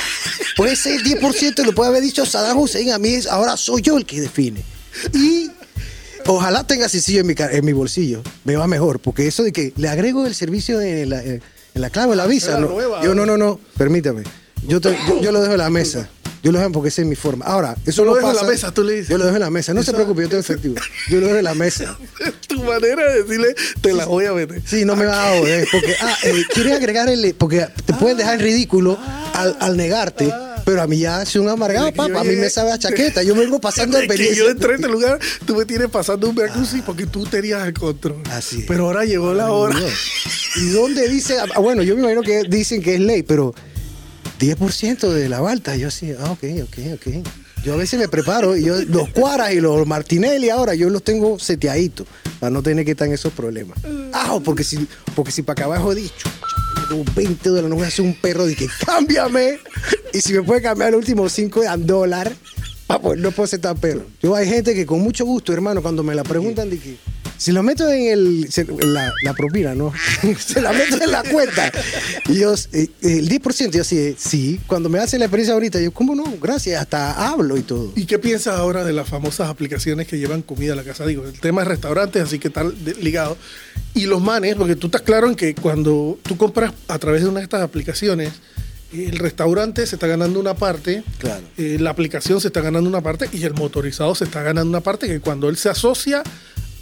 Puede 0.56 0.74
ser 0.74 0.94
el 0.96 1.04
10% 1.04 1.62
y 1.62 1.64
lo 1.64 1.74
puede 1.74 1.90
haber 1.90 2.02
dicho 2.02 2.26
Saddam 2.26 2.58
Hussein. 2.58 2.90
A 2.90 2.98
mí 2.98 3.14
es, 3.14 3.26
ahora 3.28 3.56
soy 3.56 3.82
yo 3.82 3.96
el 3.96 4.04
que 4.04 4.20
define. 4.20 4.62
Y 5.14 5.48
ojalá 6.26 6.66
tenga 6.66 6.88
sencillo 6.88 7.20
en 7.20 7.26
mi, 7.28 7.34
en 7.38 7.64
mi 7.64 7.72
bolsillo. 7.72 8.20
Me 8.44 8.56
va 8.56 8.66
mejor. 8.66 8.98
Porque 8.98 9.28
eso 9.28 9.44
de 9.44 9.52
que 9.52 9.72
le 9.76 9.88
agrego 9.88 10.26
el 10.26 10.34
servicio 10.34 10.80
en 10.80 11.08
la, 11.10 11.22
en 11.74 11.80
la 11.80 11.90
clave, 11.90 12.12
en 12.12 12.18
la 12.18 12.26
visa. 12.26 12.58
No. 12.58 13.02
Yo 13.02 13.14
no, 13.14 13.26
no, 13.26 13.36
no. 13.36 13.58
Permítame. 13.76 14.22
Yo, 14.66 14.80
te- 14.80 14.96
yo, 15.08 15.20
yo 15.20 15.32
lo 15.32 15.40
dejo 15.40 15.52
en 15.52 15.58
la 15.58 15.70
mesa. 15.70 16.08
Yo 16.42 16.50
lo 16.50 16.58
dejo 16.58 16.72
porque 16.72 16.88
esa 16.88 17.02
es 17.02 17.08
mi 17.08 17.14
forma. 17.14 17.44
Ahora, 17.44 17.76
eso 17.86 18.04
lo 18.04 18.10
no 18.12 18.16
dejas 18.16 18.30
en 18.30 18.34
la 18.36 18.40
pasa- 18.42 18.52
mesa, 18.52 18.74
tú 18.74 18.82
le 18.82 18.94
dices. 18.94 19.08
Yo 19.10 19.18
lo 19.18 19.24
dejo 19.24 19.36
en 19.36 19.42
la 19.42 19.50
mesa. 19.50 19.72
No 19.74 19.80
se 19.82 19.90
Eso- 19.90 19.96
preocupe, 19.96 20.22
yo 20.22 20.28
tengo 20.28 20.40
efectivo. 20.40 20.74
Yo 21.08 21.20
lo 21.20 21.26
dejo 21.26 21.38
en 21.38 21.44
la 21.44 21.54
mesa. 21.54 21.96
tu 22.48 22.62
manera 22.64 23.12
de 23.12 23.22
decirle, 23.22 23.54
te 23.80 23.92
la 23.92 24.06
voy 24.06 24.26
a 24.26 24.32
meter. 24.32 24.60
Sí, 24.66 24.84
no 24.84 24.96
me 24.96 25.06
vas 25.06 25.18
a 25.18 25.38
joder. 25.38 25.68
Porque, 25.70 25.94
ah, 26.00 26.16
eh, 26.24 26.42
quieres 26.52 26.74
agregar 26.76 27.08
el. 27.08 27.34
Porque 27.38 27.66
te 27.86 27.94
pueden 27.94 28.16
dejar 28.16 28.34
en 28.34 28.40
ridículo 28.40 28.98
al, 29.34 29.56
al 29.60 29.76
negarte. 29.76 30.32
Pero 30.64 30.80
a 30.80 30.86
mí 30.86 30.98
ya 30.98 31.24
soy 31.26 31.40
un 31.40 31.48
amargado, 31.48 31.92
papá. 31.92 32.20
A 32.20 32.24
mí 32.24 32.36
me 32.36 32.48
sabe 32.48 32.70
a 32.72 32.78
chaqueta. 32.78 33.22
Yo 33.24 33.34
vengo 33.34 33.60
pasando 33.60 33.98
Desde 33.98 34.06
que 34.08 34.14
experiencia. 34.14 34.44
yo 34.44 34.50
entré 34.50 34.68
en 34.70 34.74
este 34.76 34.88
lugar, 34.88 35.18
tú 35.44 35.56
me 35.56 35.64
tienes 35.64 35.88
pasando 35.90 36.28
un 36.28 36.36
jacuzzi 36.36 36.82
porque 36.82 37.06
tú 37.06 37.24
tenías 37.26 37.66
el 37.66 37.74
control. 37.74 38.22
Así 38.30 38.60
es. 38.60 38.64
Pero 38.68 38.86
ahora 38.86 39.04
llegó 39.04 39.32
la 39.34 39.50
hora. 39.50 39.76
¿Y 40.56 40.68
dónde 40.70 41.08
dice? 41.08 41.36
ah, 41.38 41.58
Bueno, 41.60 41.82
yo 41.82 41.94
me 41.94 42.02
imagino 42.02 42.22
que 42.22 42.42
dicen 42.48 42.82
que 42.82 42.94
es 42.94 43.00
ley, 43.00 43.22
pero 43.22 43.54
10% 44.38 45.08
de 45.10 45.28
la 45.28 45.40
balta. 45.40 45.76
Yo 45.76 45.88
así, 45.88 46.12
ah, 46.18 46.30
ok, 46.32 46.44
ok, 46.64 46.78
ok. 46.94 47.26
Yo 47.64 47.74
a 47.74 47.76
veces 47.76 47.98
me 47.98 48.08
preparo 48.08 48.56
y 48.56 48.64
yo 48.64 48.82
los 48.82 49.08
cuaras 49.10 49.52
y 49.52 49.60
los 49.60 49.86
Martinelli 49.86 50.50
ahora 50.50 50.74
yo 50.74 50.90
los 50.90 51.04
tengo 51.04 51.38
seteaditos 51.38 52.08
para 52.40 52.50
no 52.50 52.60
tener 52.60 52.84
que 52.84 52.90
estar 52.90 53.06
en 53.06 53.14
esos 53.14 53.32
problemas. 53.32 53.78
Ah, 54.12 54.40
porque 54.44 54.64
si, 54.64 54.88
porque 55.14 55.30
si 55.30 55.42
para 55.42 55.52
acá 55.52 55.64
abajo 55.66 55.94
dicho, 55.94 56.28
20 57.14 57.48
dólares, 57.48 57.70
no 57.70 57.76
voy 57.76 57.84
a 57.84 57.88
hacer 57.88 58.04
un 58.04 58.14
perro 58.14 58.46
de 58.46 58.56
que 58.56 58.66
cámbiame. 58.84 59.60
Y 60.12 60.20
si 60.20 60.32
me 60.32 60.42
puede 60.42 60.60
cambiar 60.60 60.88
el 60.90 60.96
último 60.96 61.28
5 61.28 61.60
de 61.60 61.68
dólar, 61.84 62.32
ah, 62.88 62.98
pues 63.00 63.20
no 63.20 63.30
puedo 63.30 63.46
ser 63.46 63.60
tan 63.60 63.76
perro. 63.78 64.06
Yo 64.20 64.34
hay 64.34 64.48
gente 64.48 64.74
que 64.74 64.84
con 64.84 65.00
mucho 65.00 65.24
gusto, 65.24 65.52
hermano, 65.52 65.82
cuando 65.82 66.02
me 66.02 66.16
la 66.16 66.24
preguntan 66.24 66.68
de 66.68 66.78
que 66.78 66.96
si 67.42 67.50
lo 67.50 67.64
meto 67.64 67.90
en 67.90 68.06
el 68.12 68.48
en 68.56 68.94
la, 68.94 69.12
la 69.24 69.34
propina, 69.34 69.74
¿no? 69.74 69.92
se 70.38 70.60
la 70.60 70.72
meto 70.72 71.02
en 71.02 71.10
la 71.10 71.24
cuenta. 71.24 71.72
Y 72.28 72.38
yo, 72.38 72.54
eh, 72.72 72.88
el 73.02 73.28
10%, 73.28 73.70
yo 73.72 73.80
así, 73.82 74.14
sí. 74.16 74.60
Cuando 74.68 74.88
me 74.88 75.00
hacen 75.00 75.18
la 75.18 75.24
experiencia 75.26 75.54
ahorita, 75.54 75.80
yo, 75.80 75.90
¿cómo 75.92 76.14
no? 76.14 76.22
Gracias, 76.40 76.80
hasta 76.80 77.28
hablo 77.30 77.56
y 77.56 77.62
todo. 77.62 77.92
¿Y 77.96 78.06
qué 78.06 78.20
piensas 78.20 78.54
ahora 78.56 78.84
de 78.84 78.92
las 78.92 79.08
famosas 79.08 79.48
aplicaciones 79.50 80.06
que 80.06 80.18
llevan 80.18 80.42
comida 80.42 80.74
a 80.74 80.76
la 80.76 80.84
casa? 80.84 81.04
Digo, 81.04 81.24
el 81.24 81.40
tema 81.40 81.62
es 81.62 81.68
restaurantes, 81.68 82.22
así 82.22 82.38
que 82.38 82.46
está 82.48 82.62
ligado. 83.00 83.36
Y 83.94 84.06
los 84.06 84.22
manes, 84.22 84.54
porque 84.54 84.76
tú 84.76 84.86
estás 84.86 85.02
claro 85.02 85.26
en 85.28 85.34
que 85.34 85.56
cuando 85.56 86.18
tú 86.22 86.36
compras 86.36 86.72
a 86.86 86.98
través 87.00 87.22
de 87.22 87.28
una 87.28 87.40
de 87.40 87.44
estas 87.44 87.62
aplicaciones, 87.62 88.30
el 88.92 89.18
restaurante 89.18 89.84
se 89.86 89.96
está 89.96 90.06
ganando 90.06 90.38
una 90.38 90.54
parte, 90.54 91.02
Claro. 91.18 91.42
eh, 91.56 91.78
la 91.80 91.90
aplicación 91.90 92.40
se 92.40 92.48
está 92.48 92.60
ganando 92.60 92.88
una 92.88 93.00
parte 93.00 93.28
y 93.32 93.42
el 93.44 93.54
motorizado 93.54 94.14
se 94.14 94.24
está 94.24 94.42
ganando 94.42 94.68
una 94.70 94.80
parte 94.82 95.08
que 95.08 95.18
cuando 95.18 95.48
él 95.48 95.56
se 95.56 95.70
asocia 95.70 96.22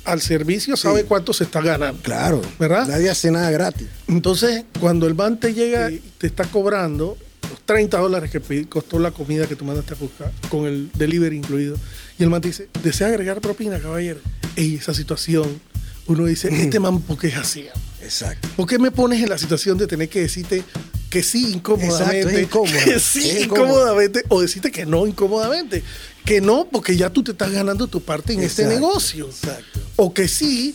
al 0.05 0.21
servicio 0.21 0.77
sabe 0.77 1.05
cuánto 1.05 1.33
se 1.33 1.45
está 1.45 1.61
ganando. 1.61 2.03
Claro. 2.03 2.43
¿Verdad? 2.59 2.87
Nadie 2.89 3.11
hace 3.11 3.31
nada 3.31 3.51
gratis. 3.51 3.87
Entonces, 4.09 4.65
cuando 4.81 5.07
el 5.07 5.15
van 5.15 5.39
te 5.39 5.55
llega 5.55 5.91
y 5.91 6.03
te 6.19 6.27
está 6.27 6.45
cobrando 6.45 7.17
los 7.51 7.61
30 7.63 7.99
dólares 7.99 8.31
que 8.31 8.67
costó 8.67 8.99
la 8.99 9.11
comida 9.11 9.47
que 9.47 9.57
tú 9.57 9.65
mandaste 9.65 9.95
a 9.95 9.97
buscar, 9.97 10.33
con 10.49 10.67
el 10.67 10.91
delivery 10.95 11.37
incluido, 11.37 11.77
y 12.19 12.23
el 12.23 12.31
man 12.31 12.41
te 12.41 12.49
dice, 12.49 12.69
¿desea 12.83 13.09
agregar 13.09 13.41
propina, 13.41 13.79
caballero? 13.79 14.21
Y 14.57 14.77
esa 14.77 14.95
situación, 14.95 15.61
uno 16.07 16.27
dice, 16.27 16.49
este 16.49 16.79
man, 16.79 17.01
¿por 17.01 17.19
qué 17.19 17.29
es 17.29 17.37
así? 17.37 17.67
Exacto. 18.03 18.49
¿Por 18.57 18.67
qué 18.67 18.79
me 18.79 18.91
pones 18.91 19.23
en 19.23 19.29
la 19.29 19.39
situación 19.39 19.79
de 19.79 19.87
tener 19.87 20.09
que 20.09 20.21
decirte 20.21 20.63
que 21.11 21.23
sí 21.23 21.53
incómodamente? 21.53 22.21
Exacto, 22.21 22.37
es 22.37 22.43
incómodo. 22.43 22.79
Que 22.85 23.01
sí 23.01 23.31
incómodo. 23.43 23.69
incómodamente, 23.69 24.23
o 24.29 24.41
decirte 24.41 24.71
que 24.71 24.87
no 24.87 25.07
incómodamente. 25.07 25.83
Que 26.25 26.41
no, 26.41 26.67
porque 26.71 26.97
ya 26.97 27.11
tú 27.11 27.23
te 27.23 27.33
estás 27.33 27.51
ganando 27.51 27.87
tu 27.89 28.01
parte 28.01 28.33
en 28.33 28.41
este 28.43 28.67
negocio. 28.67 29.27
exacto. 29.27 29.81
O 29.97 30.13
que 30.15 30.29
sí, 30.29 30.75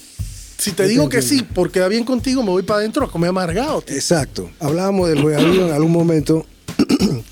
si 0.58 0.72
te 0.72 0.88
digo 0.88 1.08
que 1.10 1.22
sí, 1.22 1.44
porque 1.54 1.80
da 1.80 1.88
bien 1.88 2.04
contigo, 2.04 2.44
me 2.44 2.50
voy 2.50 2.64
para 2.64 2.80
adentro 2.80 3.06
a 3.06 3.12
comer 3.12 3.30
amargado. 3.30 3.82
tío. 3.82 3.96
Exacto. 3.96 4.50
Hablábamos 4.60 5.10
del 5.10 5.22
regalío 5.22 5.68
en 5.68 5.74
algún 5.74 5.92
momento. 5.92 6.46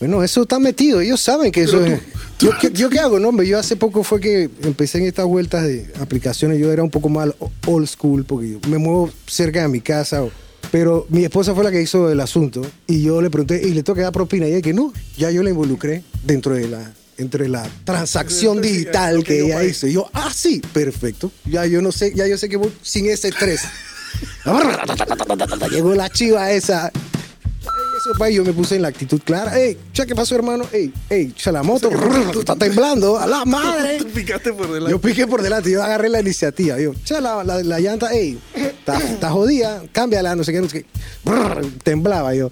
bueno, 0.00 0.22
eso 0.22 0.42
está 0.42 0.58
metido. 0.58 1.00
Ellos 1.00 1.20
saben 1.20 1.52
que 1.52 1.62
eso 1.62 1.84
es. 1.84 2.00
Yo, 2.38 2.50
¿qué- 2.58 2.70
¿Yo 2.72 2.88
qué 2.88 2.98
hago? 3.00 3.18
No, 3.18 3.28
hombre, 3.28 3.46
yo 3.46 3.58
hace 3.58 3.76
poco 3.76 4.02
fue 4.02 4.18
que 4.20 4.48
empecé 4.62 4.98
en 4.98 5.04
estas 5.04 5.26
vueltas 5.26 5.64
de 5.64 5.92
aplicaciones. 6.00 6.58
Yo 6.58 6.72
era 6.72 6.82
un 6.82 6.90
poco 6.90 7.08
más 7.10 7.28
old 7.66 7.86
school 7.86 8.24
porque 8.24 8.50
yo 8.52 8.60
me 8.68 8.78
muevo 8.78 9.10
cerca 9.26 9.62
de 9.62 9.68
mi 9.68 9.80
casa. 9.80 10.24
Pero 10.70 11.06
mi 11.10 11.24
esposa 11.24 11.54
fue 11.54 11.64
la 11.64 11.70
que 11.72 11.82
hizo 11.82 12.10
el 12.10 12.20
asunto 12.20 12.62
y 12.86 13.02
yo 13.02 13.20
le 13.20 13.28
pregunté, 13.28 13.60
¿y 13.66 13.72
le 13.72 13.82
que 13.82 13.92
dar 14.00 14.12
propina? 14.12 14.46
Y 14.46 14.52
ella 14.52 14.62
que 14.62 14.72
no, 14.72 14.92
ya 15.16 15.30
yo 15.30 15.42
la 15.42 15.50
involucré 15.50 16.04
dentro 16.24 16.54
de 16.54 16.68
la 16.68 16.92
entre 17.20 17.48
la 17.48 17.68
transacción 17.84 18.60
digital 18.60 19.22
que 19.24 19.40
ella 19.40 19.62
hizo. 19.64 19.86
Y 19.86 19.92
yo, 19.94 20.10
ah, 20.12 20.30
sí, 20.34 20.60
perfecto. 20.72 21.30
Ya 21.44 21.66
yo 21.66 21.82
no 21.82 21.92
sé, 21.92 22.12
ya 22.14 22.26
yo 22.26 22.36
sé 22.36 22.48
que 22.48 22.56
voy 22.56 22.72
sin 22.82 23.08
ese 23.08 23.28
estrés. 23.28 23.62
Llegó 25.70 25.94
la 25.94 26.08
chiva 26.08 26.50
esa. 26.50 26.90
Yo 28.32 28.44
me 28.44 28.52
puse 28.52 28.76
en 28.76 28.82
la 28.82 28.88
actitud 28.88 29.20
clara. 29.22 29.58
Ey, 29.58 29.76
ya, 29.92 30.06
¿qué 30.06 30.14
pasó, 30.14 30.34
hermano? 30.34 30.64
Ey, 30.72 30.92
ey, 31.10 31.34
ya 31.36 31.52
la 31.52 31.62
moto 31.62 31.90
está 32.38 32.56
temblando. 32.56 33.18
A 33.18 33.26
la 33.26 33.44
madre. 33.44 33.98
Tú 33.98 34.06
picaste 34.08 34.52
por 34.52 34.72
delante. 34.72 34.90
Yo 34.90 35.00
piqué 35.00 35.26
por 35.26 35.42
delante, 35.42 35.70
yo 35.70 35.82
agarré 35.82 36.08
la 36.08 36.20
iniciativa. 36.20 36.80
Yo, 36.80 36.92
ya 37.04 37.20
la, 37.20 37.44
la, 37.44 37.62
la 37.62 37.78
llanta, 37.78 38.12
ey, 38.12 38.38
está, 38.54 39.30
jodida, 39.30 39.82
cámbiala, 39.92 40.34
no 40.34 40.44
sé 40.44 40.52
qué, 40.52 40.60
no 40.60 40.68
sé 40.68 40.82
qué. 40.82 40.88
Temblaba 41.82 42.34
yo. 42.34 42.50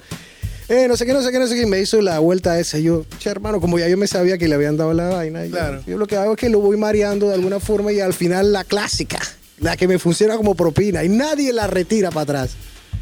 Eh, 0.69 0.87
no 0.87 0.97
sé 0.97 1.07
qué, 1.07 1.15
no 1.15 1.23
sé 1.23 1.33
qué, 1.33 1.39
no 1.39 1.47
sé 1.47 1.55
qué. 1.55 1.63
y 1.63 1.67
Me 1.67 1.81
hizo 1.81 2.01
la 2.03 2.19
vuelta 2.19 2.59
esa. 2.61 2.79
Yo, 2.79 3.07
che, 3.19 3.31
hermano, 3.31 3.61
como 3.61 3.79
ya 3.79 3.89
yo 3.89 3.97
me 3.97 4.07
sabía 4.07 4.37
que 4.37 4.49
le 4.49 4.55
habían 4.55 4.77
dado 4.77 4.93
la 4.93 5.09
vaina. 5.09 5.43
Claro. 5.47 5.83
Yo, 5.87 5.97
lo 5.97 6.07
que 6.07 6.17
hago 6.17 6.33
es 6.33 6.39
que 6.39 6.49
lo 6.51 6.61
voy 6.61 6.77
mareando 6.77 7.29
de 7.29 7.35
alguna 7.35 7.59
forma 7.59 7.91
y 7.93 8.01
al 8.01 8.13
final 8.13 8.53
la 8.53 8.65
clásica, 8.65 9.19
la 9.61 9.77
que 9.77 9.89
me 9.89 9.99
funciona 9.99 10.37
como 10.37 10.55
propina 10.55 11.03
y 11.05 11.09
nadie 11.09 11.53
la 11.53 11.67
retira 11.67 12.11
para 12.11 12.23
atrás. 12.23 12.51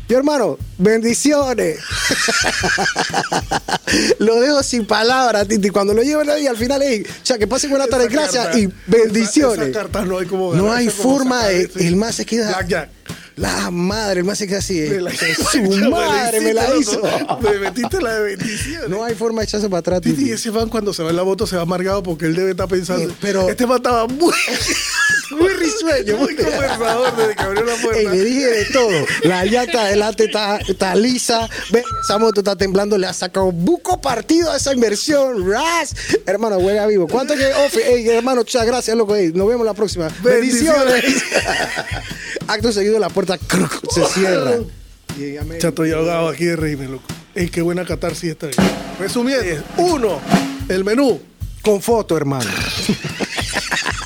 Yo, 0.09 0.17
hermano, 0.17 0.57
bendiciones. 0.79 1.81
lo 4.21 4.41
dejo 4.41 4.63
sin 4.63 4.87
palabras, 4.87 5.49
Titi. 5.49 5.71
Cuando 5.71 5.95
lo 5.95 6.03
llevan 6.05 6.31
ahí, 6.31 6.47
al 6.47 6.57
final, 6.57 6.81
ey, 6.83 7.05
cha, 7.25 7.39
que 7.39 7.49
pasen 7.49 7.71
buena 7.71 7.89
tarde, 7.89 8.07
gracias 8.09 8.57
y 8.57 8.69
bendiciones. 8.87 9.59
Esa, 9.59 9.71
esa 9.71 9.79
carta 9.81 10.05
no 10.05 10.19
hay 10.19 10.27
como 10.27 10.55
No 10.55 10.73
hay 10.73 10.87
es 10.87 10.95
forma 10.95 11.47
de. 11.47 11.69
El 11.81 11.97
más 11.97 12.15
se 12.15 12.25
queda. 12.25 12.49
Blackjack. 12.51 12.96
La 13.37 13.71
madre, 13.71 14.21
el 14.21 14.25
más 14.27 14.39
se 14.39 14.47
queda 14.47 14.59
así. 14.59 14.81
eh. 14.81 14.89
Me 14.91 15.01
la- 15.03 15.11
Su 15.53 15.91
madre 15.91 16.41
me 16.41 16.55
la 16.55 16.75
hizo. 16.77 17.03
Me 17.43 17.59
metiste 17.59 18.01
la 18.01 18.15
de 18.15 18.35
bendición. 18.37 18.91
No 18.91 19.05
hay 19.05 19.15
forma 19.15 19.41
de 19.43 19.45
echarse 19.45 19.69
para 19.69 19.81
atrás. 19.81 20.01
Titi, 20.01 20.31
ese 20.31 20.49
van 20.51 20.71
cuando 20.71 20.95
se 20.95 21.03
va 21.03 21.11
en 21.11 21.17
la 21.17 21.25
moto 21.25 21.47
se 21.47 21.55
va 21.57 21.63
amargado 21.63 22.03
porque 22.03 22.25
él 22.25 22.35
debe 22.35 22.53
estar 22.53 22.67
pensando. 22.67 23.09
Sí, 23.11 23.15
pero- 23.21 23.49
este 23.51 23.67
man 23.67 23.77
estaba 23.77 24.07
muy, 24.07 24.33
Muy 25.37 25.49
risueño. 25.55 26.17
muy 26.17 26.35
conversador 26.35 27.17
desde 27.17 27.35
que 27.37 27.43
abrió 27.43 27.65
la 27.65 27.75
Ey, 27.75 27.81
puerta. 27.83 28.11
le 28.11 28.25
dije 28.25 28.47
de 28.47 28.65
todo. 28.67 29.07
La 29.23 29.45
llanta 29.45 29.83
adelante 29.83 30.25
está, 30.25 30.59
está 30.59 30.95
lisa. 30.95 31.49
Ve, 31.71 31.83
esa 32.03 32.19
moto 32.19 32.41
está 32.41 32.57
temblando. 32.57 32.97
Le 32.99 33.07
ha 33.07 33.13
sacado 33.13 33.53
buco 33.53 34.01
partido 34.01 34.51
a 34.53 34.57
esa 34.57 34.73
inversión. 34.73 35.49
Ras. 35.51 35.95
Hermano, 36.27 36.59
huele 36.59 36.87
vivo. 36.87 37.07
¿Cuánto 37.09 37.35
que 37.35 37.47
ofre? 37.47 37.95
Ey, 37.95 38.09
hermano, 38.09 38.41
muchas 38.41 38.67
gracias, 38.67 38.97
loco. 38.97 39.15
Ey, 39.15 39.33
nos 39.33 39.49
vemos 39.49 39.67
la 39.67 39.75
próxima. 39.75 40.09
Bendiciones. 40.23 41.03
Bendiciones. 41.03 41.23
Acto 42.49 42.73
seguido, 42.73 42.99
la 42.99 43.09
puerta 43.09 43.39
se 43.91 44.05
cierra. 44.07 44.59
Y 45.19 45.35
ya 45.35 45.97
ahogado 45.97 46.29
aquí 46.29 46.45
de 46.45 46.57
reírme, 46.57 46.87
loco. 46.89 47.05
Ey, 47.35 47.49
qué 47.49 47.61
buena 47.63 47.85
catarsis 47.85 48.31
esta. 48.31 48.49
Resumiendo, 48.99 49.63
uno, 49.77 50.21
el 50.69 50.85
menú. 50.85 51.21
Con 51.63 51.83
foto, 51.83 52.17
hermano. 52.17 52.49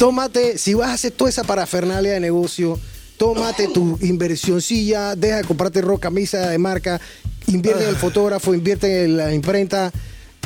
tómate, 0.00 0.56
si 0.56 0.72
vas 0.72 0.88
a 0.88 0.94
hacer 0.94 1.12
toda 1.12 1.28
esa 1.28 1.44
parafernalia 1.44 2.14
de 2.14 2.20
negocio, 2.20 2.80
tómate 3.18 3.68
tu 3.68 3.98
inversioncilla, 4.00 5.14
deja 5.14 5.36
de 5.36 5.44
comprarte 5.44 5.82
ropa, 5.82 6.00
camisa 6.00 6.48
de 6.48 6.56
marca, 6.56 6.98
invierte 7.48 7.82
en 7.82 7.90
el 7.90 7.96
fotógrafo, 7.96 8.54
invierte 8.54 9.04
en 9.04 9.18
la 9.18 9.34
imprenta, 9.34 9.92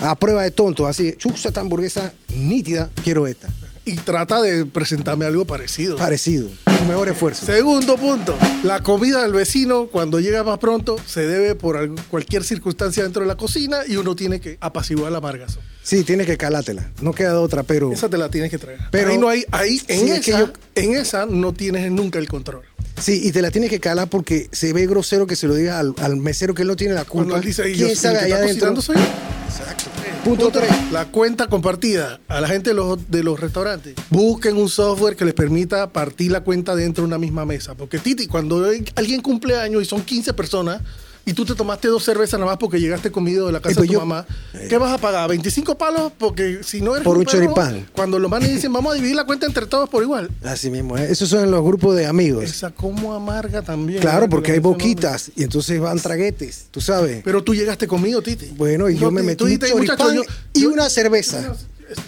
a 0.02 0.16
prueba 0.16 0.42
de 0.42 0.50
tonto, 0.50 0.88
así, 0.88 1.14
chucha 1.16 1.48
esta 1.48 1.60
hamburguesa 1.60 2.12
nítida, 2.34 2.90
quiero 3.04 3.28
esta. 3.28 3.48
Y 3.84 3.94
trata 3.94 4.42
de 4.42 4.66
presentarme 4.66 5.24
algo 5.24 5.44
parecido. 5.44 5.98
Parecido, 5.98 6.48
mejor 6.84 7.08
esfuerzo. 7.08 7.46
Segundo 7.46 7.96
punto, 7.96 8.36
la 8.62 8.82
comida 8.82 9.22
del 9.22 9.32
vecino 9.32 9.86
cuando 9.86 10.20
llega 10.20 10.42
más 10.44 10.58
pronto 10.58 10.96
se 11.06 11.26
debe 11.26 11.54
por 11.54 11.94
cualquier 12.10 12.44
circunstancia 12.44 13.02
dentro 13.02 13.22
de 13.22 13.28
la 13.28 13.36
cocina 13.36 13.78
y 13.86 13.96
uno 13.96 14.14
tiene 14.16 14.40
que 14.40 14.58
apaciguar 14.60 15.10
la 15.12 15.18
amargazo. 15.18 15.60
Sí, 15.82 16.02
tienes 16.04 16.26
que 16.26 16.36
calátela, 16.38 16.90
no 17.02 17.12
queda 17.12 17.30
de 17.32 17.36
otra, 17.38 17.62
pero... 17.62 17.92
Esa 17.92 18.08
te 18.08 18.16
la 18.16 18.28
tienes 18.30 18.50
que 18.50 18.58
traer. 18.58 18.78
Pero- 18.90 19.10
ahí 19.10 19.18
no 19.18 19.28
hay, 19.28 19.44
ahí 19.50 19.80
en, 19.88 20.00
Sí, 20.00 20.04
esa, 20.06 20.14
es 20.16 20.24
que 20.24 20.30
yo- 20.32 20.52
en 20.76 20.94
esa 20.94 21.26
no 21.26 21.52
tienes 21.52 21.90
nunca 21.92 22.18
el 22.18 22.28
control. 22.28 22.62
Sí, 23.00 23.20
y 23.24 23.32
te 23.32 23.42
la 23.42 23.50
tienes 23.50 23.70
que 23.70 23.80
calar 23.80 24.08
porque 24.08 24.48
se 24.52 24.72
ve 24.72 24.86
grosero 24.86 25.26
que 25.26 25.36
se 25.36 25.46
lo 25.46 25.54
diga 25.54 25.78
al, 25.80 25.94
al 25.98 26.16
mesero 26.16 26.54
que 26.54 26.62
él 26.62 26.68
no 26.68 26.76
tiene 26.76 26.94
la 26.94 27.04
culpa. 27.04 27.12
Cuando 27.30 27.36
él 27.36 27.42
dice, 27.42 27.64
¿Quién 27.64 27.88
yo, 27.90 27.96
sabe 27.96 28.18
allá 28.18 28.36
adentro? 28.36 28.72
cocinando 28.74 28.82
soy 28.82 28.96
yo. 28.96 29.02
Exacto. 29.02 29.84
Punto 30.24 30.50
tres. 30.50 30.70
La 30.90 31.04
cuenta 31.04 31.48
compartida 31.48 32.18
a 32.28 32.40
la 32.40 32.48
gente 32.48 32.70
de 32.70 32.74
los, 32.74 33.10
de 33.10 33.22
los 33.22 33.38
restaurantes. 33.38 33.94
Busquen 34.08 34.56
un 34.56 34.70
software 34.70 35.16
que 35.16 35.26
les 35.26 35.34
permita 35.34 35.92
partir 35.92 36.32
la 36.32 36.40
cuenta 36.40 36.74
dentro 36.74 37.02
de 37.02 37.08
una 37.08 37.18
misma 37.18 37.44
mesa. 37.44 37.74
Porque 37.74 37.98
Titi, 37.98 38.26
cuando 38.26 38.64
alguien 38.96 39.20
cumple 39.20 39.58
años 39.58 39.82
y 39.82 39.84
son 39.84 40.00
15 40.00 40.32
personas 40.32 40.80
y 41.26 41.32
tú 41.32 41.44
te 41.44 41.54
tomaste 41.54 41.88
dos 41.88 42.04
cervezas 42.04 42.38
nada 42.38 42.52
más 42.52 42.58
porque 42.58 42.78
llegaste 42.80 43.10
comido 43.10 43.46
de 43.46 43.52
la 43.52 43.60
casa 43.60 43.72
Eh, 43.72 43.74
pues 43.76 43.82
de 43.82 43.86
tu 43.88 43.92
yo- 43.94 44.00
mamá, 44.00 44.26
¿qué 44.68 44.76
vas 44.78 44.92
a 44.92 44.98
pagar? 44.98 45.30
¿25 45.30 45.76
palos? 45.76 46.12
Porque 46.18 46.60
si 46.62 46.80
no 46.80 46.94
eres 46.94 47.04
Por 47.04 47.16
un 47.18 47.24
perro, 47.24 47.38
choripán. 47.40 47.86
Cuando 47.92 48.18
los 48.18 48.30
manes 48.30 48.50
dicen, 48.50 48.72
vamos 48.72 48.92
a 48.92 48.94
dividir 48.96 49.16
la 49.16 49.24
cuenta 49.24 49.46
entre 49.46 49.66
todos 49.66 49.88
por 49.88 50.02
igual. 50.02 50.30
Así 50.42 50.70
mismo, 50.70 50.98
¿eh? 50.98 51.06
esos 51.10 51.28
son 51.28 51.50
los 51.50 51.64
grupos 51.64 51.96
de 51.96 52.06
amigos. 52.06 52.44
Esa 52.44 52.70
como 52.70 53.14
amarga 53.14 53.62
también. 53.62 54.00
Claro, 54.00 54.26
que 54.26 54.30
porque 54.30 54.52
hay 54.52 54.58
boquitas 54.58 55.30
y 55.34 55.42
entonces 55.44 55.80
van 55.80 55.98
traguetes, 55.98 56.66
tú 56.70 56.80
sabes. 56.80 57.22
Pero 57.24 57.42
tú 57.42 57.54
llegaste 57.54 57.86
conmigo, 57.88 58.20
Titi. 58.22 58.46
Bueno, 58.56 58.88
y 58.90 58.96
yo 58.98 59.10
me 59.10 59.22
metí 59.22 59.44
un 59.44 59.50
dijiste, 59.50 59.70
choripán 59.70 59.96
"Muchacho, 59.96 60.14
yo- 60.14 60.22
y 60.52 60.62
yo- 60.62 60.70
una 60.72 60.88
cerveza. 60.90 61.54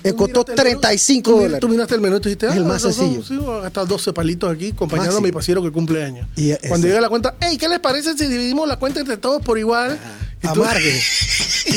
Me 0.04 0.12
costó 0.14 0.40
miraste 0.44 0.52
el 0.52 0.56
menú, 0.68 0.80
35 0.80 1.22
tú 1.30 1.36
mir- 1.36 1.42
dólares. 1.42 1.60
Tú 1.60 1.68
miraste 1.68 1.94
el 1.94 2.00
menú 2.00 2.16
y 2.16 2.20
dijiste, 2.20 2.46
Es 2.46 2.54
el 2.56 2.64
ah, 2.64 2.68
más 2.68 2.82
sencillo. 2.82 3.22
Sí, 3.24 3.36
voy 3.36 3.58
a 3.58 3.62
gastar 3.62 3.86
12 3.86 4.12
palitos 4.12 4.54
aquí 4.54 4.70
acompañando 4.74 5.18
a 5.18 5.20
mi 5.20 5.32
pasiero 5.32 5.62
que 5.62 5.72
cumple 5.72 6.04
años. 6.04 6.28
Y, 6.36 6.54
Cuando 6.68 6.86
llega 6.86 7.00
la 7.00 7.08
cuenta, 7.08 7.34
hey, 7.40 7.56
¿qué 7.58 7.68
les 7.68 7.80
parece 7.80 8.16
si 8.16 8.26
dividimos 8.26 8.68
la 8.68 8.78
cuenta 8.78 9.00
entre 9.00 9.16
todos 9.16 9.42
por 9.42 9.58
igual? 9.58 9.98
Y 10.42 10.48
tú- 10.52 10.62
Amargue. 10.64 11.00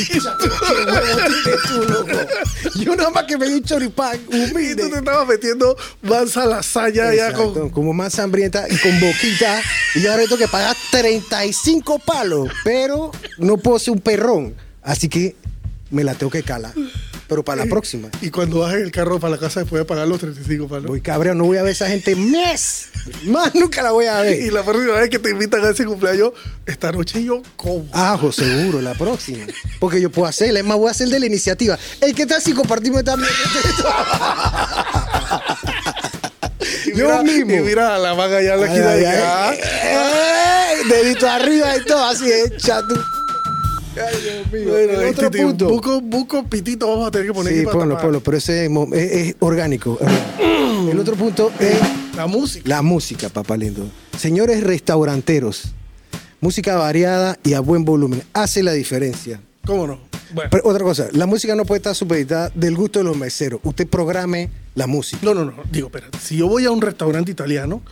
Yo 2.76 2.96
nada 2.96 3.10
más 3.10 3.24
que 3.24 3.36
me 3.36 3.46
di 3.48 3.54
un 3.54 3.62
choripán 3.64 4.16
Y 4.16 4.20
tú 4.20 4.30
te 4.30 4.52
humilde. 4.52 4.98
estabas 4.98 5.26
metiendo 5.28 5.76
mansa 6.02 6.46
lasaña 6.46 7.14
ya 7.14 7.32
con... 7.32 7.70
como 7.70 7.92
más 7.92 8.18
hambrienta 8.18 8.66
y 8.68 8.76
con 8.76 8.98
boquita. 9.00 9.60
Y 9.94 10.06
ahora 10.06 10.22
tengo 10.24 10.38
que 10.38 10.48
pagar 10.48 10.76
35 10.90 11.98
palos. 12.00 12.48
Pero 12.64 13.10
no 13.38 13.56
puedo 13.56 13.78
ser 13.78 13.94
un 13.94 14.00
perrón. 14.00 14.54
Así 14.82 15.08
que 15.08 15.36
me 15.90 16.04
la 16.04 16.14
tengo 16.14 16.30
que 16.30 16.42
calar. 16.42 16.72
Pero 17.30 17.42
para 17.42 17.64
la 17.64 17.70
próxima. 17.70 18.08
Y 18.20 18.28
cuando 18.30 18.58
bajes 18.58 18.82
el 18.82 18.90
carro 18.90 19.18
para 19.18 19.30
la 19.36 19.38
casa 19.40 19.60
después 19.60 19.80
de 19.80 19.86
pagar 19.86 20.06
los 20.06 20.20
35 20.20 20.68
palos. 20.68 20.86
Voy 20.88 21.00
cabrón, 21.00 21.38
no 21.38 21.44
voy 21.44 21.56
a 21.56 21.62
ver 21.62 21.70
a 21.70 21.72
esa 21.72 21.88
gente 21.88 22.14
mes. 22.14 22.88
Más 23.24 23.54
nunca 23.54 23.82
la 23.82 23.92
voy 23.92 24.04
a 24.06 24.28
Y 24.30 24.40
ver. 24.44 24.52
la 24.52 24.62
próxima 24.64 24.94
vez 24.94 25.08
que 25.08 25.18
te 25.18 25.30
invitan 25.30 25.64
a 25.64 25.70
ese 25.70 25.86
cumpleaños, 25.86 26.32
esta 26.66 26.92
noche 26.92 27.24
yo 27.24 27.42
como. 27.56 27.86
Ajo, 27.92 28.30
seguro, 28.32 28.82
la 28.82 28.92
próxima. 28.94 29.46
Porque 29.78 30.00
yo 30.00 30.10
puedo 30.10 30.28
hacerla. 30.28 30.58
Es 30.60 30.66
más, 30.66 30.76
voy 30.76 30.88
a 30.88 30.90
hacer 30.90 31.08
de 31.08 31.18
la 31.18 31.26
iniciativa. 31.26 31.78
El 32.02 32.14
que 32.14 32.22
está 32.22 32.38
si 32.40 32.52
compartimos 32.52 33.02
también. 33.04 33.30
Y 36.86 36.90
yo 36.98 37.06
mira- 37.06 37.22
mismo. 37.22 37.52
Y 37.54 37.60
mira 37.60 37.94
a 37.94 37.98
la 37.98 38.12
vaga 38.12 38.38
allá 38.38 38.54
en 38.54 38.60
la 38.60 38.66
esquina 38.66 38.90
ay, 38.90 39.04
acá. 39.04 39.48
ay, 39.50 39.58
ay, 39.62 40.76
dedito 40.88 41.28
arriba 41.28 41.76
y 41.76 41.84
todo, 41.84 42.04
así 42.04 42.24
hecha 42.30 42.80
tú. 42.86 42.94
Ay, 44.06 44.22
Dios 44.22 44.52
mío. 44.52 44.72
Bueno, 44.72 45.00
El 45.00 45.08
otro 45.10 45.26
este, 45.26 45.42
punto. 45.42 45.68
Buco, 45.68 46.00
buco 46.00 46.44
pitito 46.44 46.88
vamos 46.88 47.08
a 47.08 47.10
tener 47.10 47.26
que 47.28 47.32
poner 47.34 47.54
Sí, 47.54 47.64
ponlo, 47.64 47.98
ponlo, 47.98 48.20
pero 48.20 48.36
ese 48.36 48.66
es 48.66 49.34
orgánico. 49.40 49.98
El 50.90 50.98
otro 50.98 51.14
punto 51.16 51.52
es 51.58 51.76
La 52.16 52.26
música. 52.26 52.68
la 52.68 52.82
música, 52.82 53.28
papá 53.28 53.56
lindo. 53.56 53.86
Señores 54.16 54.62
restauranteros, 54.62 55.72
música 56.40 56.76
variada 56.76 57.38
y 57.42 57.54
a 57.54 57.60
buen 57.60 57.84
volumen 57.84 58.22
hace 58.32 58.62
la 58.62 58.72
diferencia. 58.72 59.40
¿Cómo 59.66 59.86
no? 59.86 59.98
Bueno. 60.32 60.48
Pero 60.50 60.68
otra 60.68 60.84
cosa, 60.84 61.08
la 61.12 61.26
música 61.26 61.54
no 61.56 61.64
puede 61.64 61.78
estar 61.78 61.94
supeditada 61.94 62.50
del 62.54 62.76
gusto 62.76 63.00
de 63.00 63.04
los 63.04 63.16
meseros. 63.16 63.60
Usted 63.64 63.86
programe 63.88 64.48
la 64.74 64.86
música. 64.86 65.18
No, 65.22 65.34
no, 65.34 65.44
no. 65.44 65.54
Digo, 65.70 65.88
espérate. 65.88 66.18
Si 66.18 66.36
yo 66.36 66.46
voy 66.46 66.64
a 66.66 66.70
un 66.70 66.80
restaurante 66.80 67.30
italiano, 67.32 67.82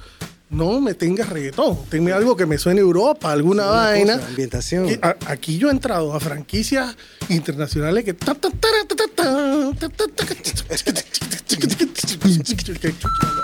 no 0.50 0.80
me 0.80 0.94
tengas 0.94 1.28
reggaetón. 1.28 1.78
Tenme 1.90 2.12
algo 2.12 2.36
que 2.36 2.46
me 2.46 2.58
suene 2.58 2.80
Europa, 2.80 3.30
alguna 3.32 3.64
Sí, 3.64 3.68
vaina. 3.70 4.14
cosa, 4.14 4.28
ambientación. 4.28 4.86
Aquí 5.26 5.58
yo 5.58 5.68
he 5.68 5.72
entrado 5.72 6.14
a 6.14 6.20
franquicias 6.20 6.96
internacionales 7.28 8.04
que. 8.04 8.16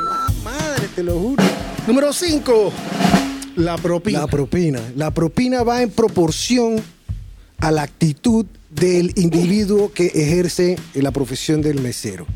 Ah, 0.06 0.28
madre, 0.42 0.88
te 0.94 1.02
lo 1.02 1.18
juro. 1.18 1.42
Número 1.86 2.12
5. 2.12 2.72
La 3.56 3.76
propina. 3.76 4.20
La 4.20 4.26
propina. 4.26 4.80
La 4.96 5.10
propina 5.12 5.62
va 5.62 5.82
en 5.82 5.90
proporción 5.90 6.76
a 7.58 7.70
la 7.70 7.82
actitud 7.82 8.46
del 8.70 9.12
individuo 9.16 9.92
que 9.92 10.06
ejerce 10.06 10.76
la 10.94 11.10
profesión 11.12 11.62
del 11.62 11.80
mesero. 11.80 12.26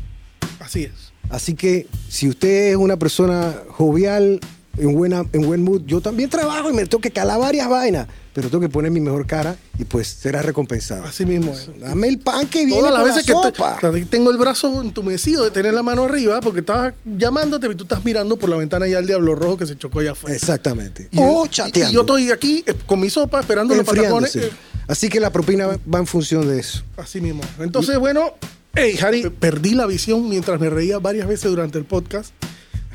Así 0.59 0.83
es. 0.83 0.91
Así 1.29 1.53
que 1.53 1.87
si 2.09 2.27
usted 2.27 2.71
es 2.71 2.75
una 2.75 2.97
persona 2.97 3.53
jovial, 3.69 4.39
en, 4.77 4.93
buena, 4.95 5.25
en 5.33 5.41
buen 5.41 5.63
mood, 5.63 5.81
yo 5.85 5.99
también 6.01 6.29
trabajo 6.29 6.69
y 6.69 6.73
me 6.73 6.85
tengo 6.85 7.01
que 7.01 7.11
calar 7.11 7.39
varias 7.39 7.67
vainas, 7.67 8.07
pero 8.33 8.49
tengo 8.49 8.61
que 8.61 8.69
poner 8.69 8.91
mi 8.91 8.99
mejor 9.01 9.25
cara 9.27 9.57
y 9.77 9.83
pues 9.83 10.07
será 10.07 10.41
recompensado. 10.41 11.03
Así 11.03 11.25
mismo 11.25 11.51
es. 11.51 11.69
Dame 11.79 12.07
el 12.07 12.19
pan 12.19 12.47
que 12.47 12.65
viene 12.65 12.79
Todas 12.81 12.93
las 12.93 13.03
veces 13.03 13.27
la 13.27 13.41
que 13.41 13.47
sopa. 13.47 13.77
te- 13.91 14.05
tengo 14.05 14.31
el 14.31 14.37
brazo 14.37 14.81
entumecido 14.81 15.43
de 15.43 15.51
tener 15.51 15.73
la 15.73 15.83
mano 15.83 16.03
arriba 16.05 16.39
porque 16.39 16.61
estabas 16.61 16.93
llamándote 17.05 17.67
y 17.67 17.75
tú 17.75 17.83
estás 17.83 18.05
mirando 18.05 18.37
por 18.37 18.49
la 18.49 18.55
ventana 18.57 18.87
ya 18.87 18.99
el 18.99 19.07
diablo 19.07 19.35
rojo 19.35 19.57
que 19.57 19.65
se 19.65 19.77
chocó 19.77 19.99
allá 19.99 20.11
afuera. 20.11 20.35
Exactamente. 20.35 21.09
Y, 21.11 21.19
o 21.19 21.45
y- 21.45 21.49
chateando. 21.49 21.91
y 21.91 21.93
yo 21.93 22.01
estoy 22.01 22.31
aquí 22.31 22.63
eh, 22.65 22.73
con 22.85 22.99
mi 22.99 23.09
sopa 23.09 23.39
esperando 23.41 23.75
los 23.75 23.85
patacones. 23.85 24.35
eh, 24.37 24.49
Así 24.87 25.09
que 25.09 25.19
la 25.19 25.31
propina 25.31 25.67
va- 25.67 25.77
va 25.93 25.99
en 25.99 26.07
función 26.07 26.47
de 26.47 26.59
eso. 26.59 26.83
así 26.97 27.19
mismo. 27.21 27.41
Entonces, 27.59 27.97
bueno, 27.99 28.33
hey, 28.75 28.97
Harry, 29.01 29.29
perdí 29.29 29.71
la 29.75 29.85
visión 29.85 30.27
mientras 30.29 30.59
me 30.59 30.69
reía 30.69 30.97
varias 30.99 31.27
veces 31.27 31.49
durante 31.51 31.77
el 31.77 31.85
podcast. 31.85 32.33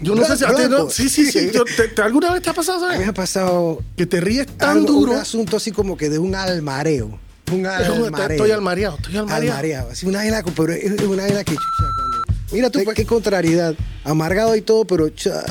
Yo 0.00 0.14
no 0.14 0.24
sé 0.24 0.37
si 0.37 0.44
a 0.44 0.48
ti 0.54 0.62
no-. 0.68 0.90
Sí, 0.90 1.09
sí, 1.09 1.30
sí. 1.30 1.50
yo- 1.52 1.64
te- 1.64 1.88
te- 1.88 2.02
¿Alguna 2.02 2.33
vez 2.33 2.42
te 2.42 2.50
ha 2.50 2.52
pasado, 2.52 2.78
A 2.78 2.80
mí 2.80 2.87
me 2.88 2.94
sabes? 2.94 3.09
ha 3.09 3.14
pasado 3.14 3.83
Que 3.96 4.07
te 4.07 4.20
ríes 4.20 4.46
tan 4.46 4.78
algo- 4.78 4.87
duro. 4.92 5.12
un 5.12 5.18
asunto 5.18 5.57
así 5.57 5.70
como 5.70 5.96
que 5.96 6.09
de 6.11 6.18
un 6.18 6.35
almareo. 6.35 7.18
Un 7.52 7.66
almareo. 7.66 8.37
Estoy 8.37 8.50
almareado, 8.50 8.96
estoy 8.96 9.16
almareado. 9.16 9.52
Almareado. 9.52 9.90
Así 9.90 10.07
una 10.07 10.20
pero 10.57 10.72
es 10.72 11.00
una 11.02 11.22
vaina 11.24 11.44
que 11.44 11.52
chucha, 11.54 11.62
cuando- 11.96 12.40
Mira 12.52 12.70
tú, 12.70 12.80
qué 12.94 13.04
contrariedad. 13.07 13.74
Amargado 14.04 14.54
y 14.57 14.62
todo, 14.62 14.85
pero 14.85 15.09
cha, 15.11 15.44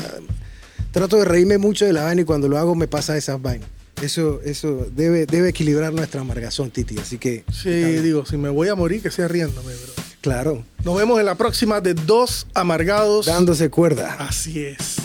trato 0.92 1.18
de 1.18 1.24
reírme 1.24 1.58
mucho 1.58 1.84
de 1.86 1.92
la 1.92 2.04
vaina 2.04 2.22
y 2.22 2.24
cuando 2.24 2.48
lo 2.48 2.58
hago 2.58 2.74
me 2.74 2.86
pasa 2.88 3.16
esas 3.16 3.40
vainas. 3.40 3.68
Eso, 4.02 4.40
eso 4.44 4.86
debe, 4.94 5.24
debe 5.24 5.48
equilibrar 5.50 5.92
nuestra 5.92 6.20
amargazón, 6.20 6.70
Titi. 6.70 6.98
Así 6.98 7.16
que, 7.18 7.44
Sí, 7.52 7.70
digo, 7.70 8.26
si 8.26 8.36
me 8.36 8.48
voy 8.50 8.68
a 8.68 8.74
morir, 8.74 9.00
que 9.00 9.10
sea 9.10 9.28
riéndome, 9.28 9.72
bro. 9.72 10.04
Claro, 10.24 10.64
Nos 10.84 10.96
vemos 10.96 11.20
en 11.20 11.26
la 11.26 11.34
próxima 11.34 11.82
de 11.82 11.92
Dos 11.92 12.46
Amargados. 12.54 13.26
dándose 13.26 13.68
cuerda. 13.68 14.16
Así 14.18 14.64
es. 14.64 14.96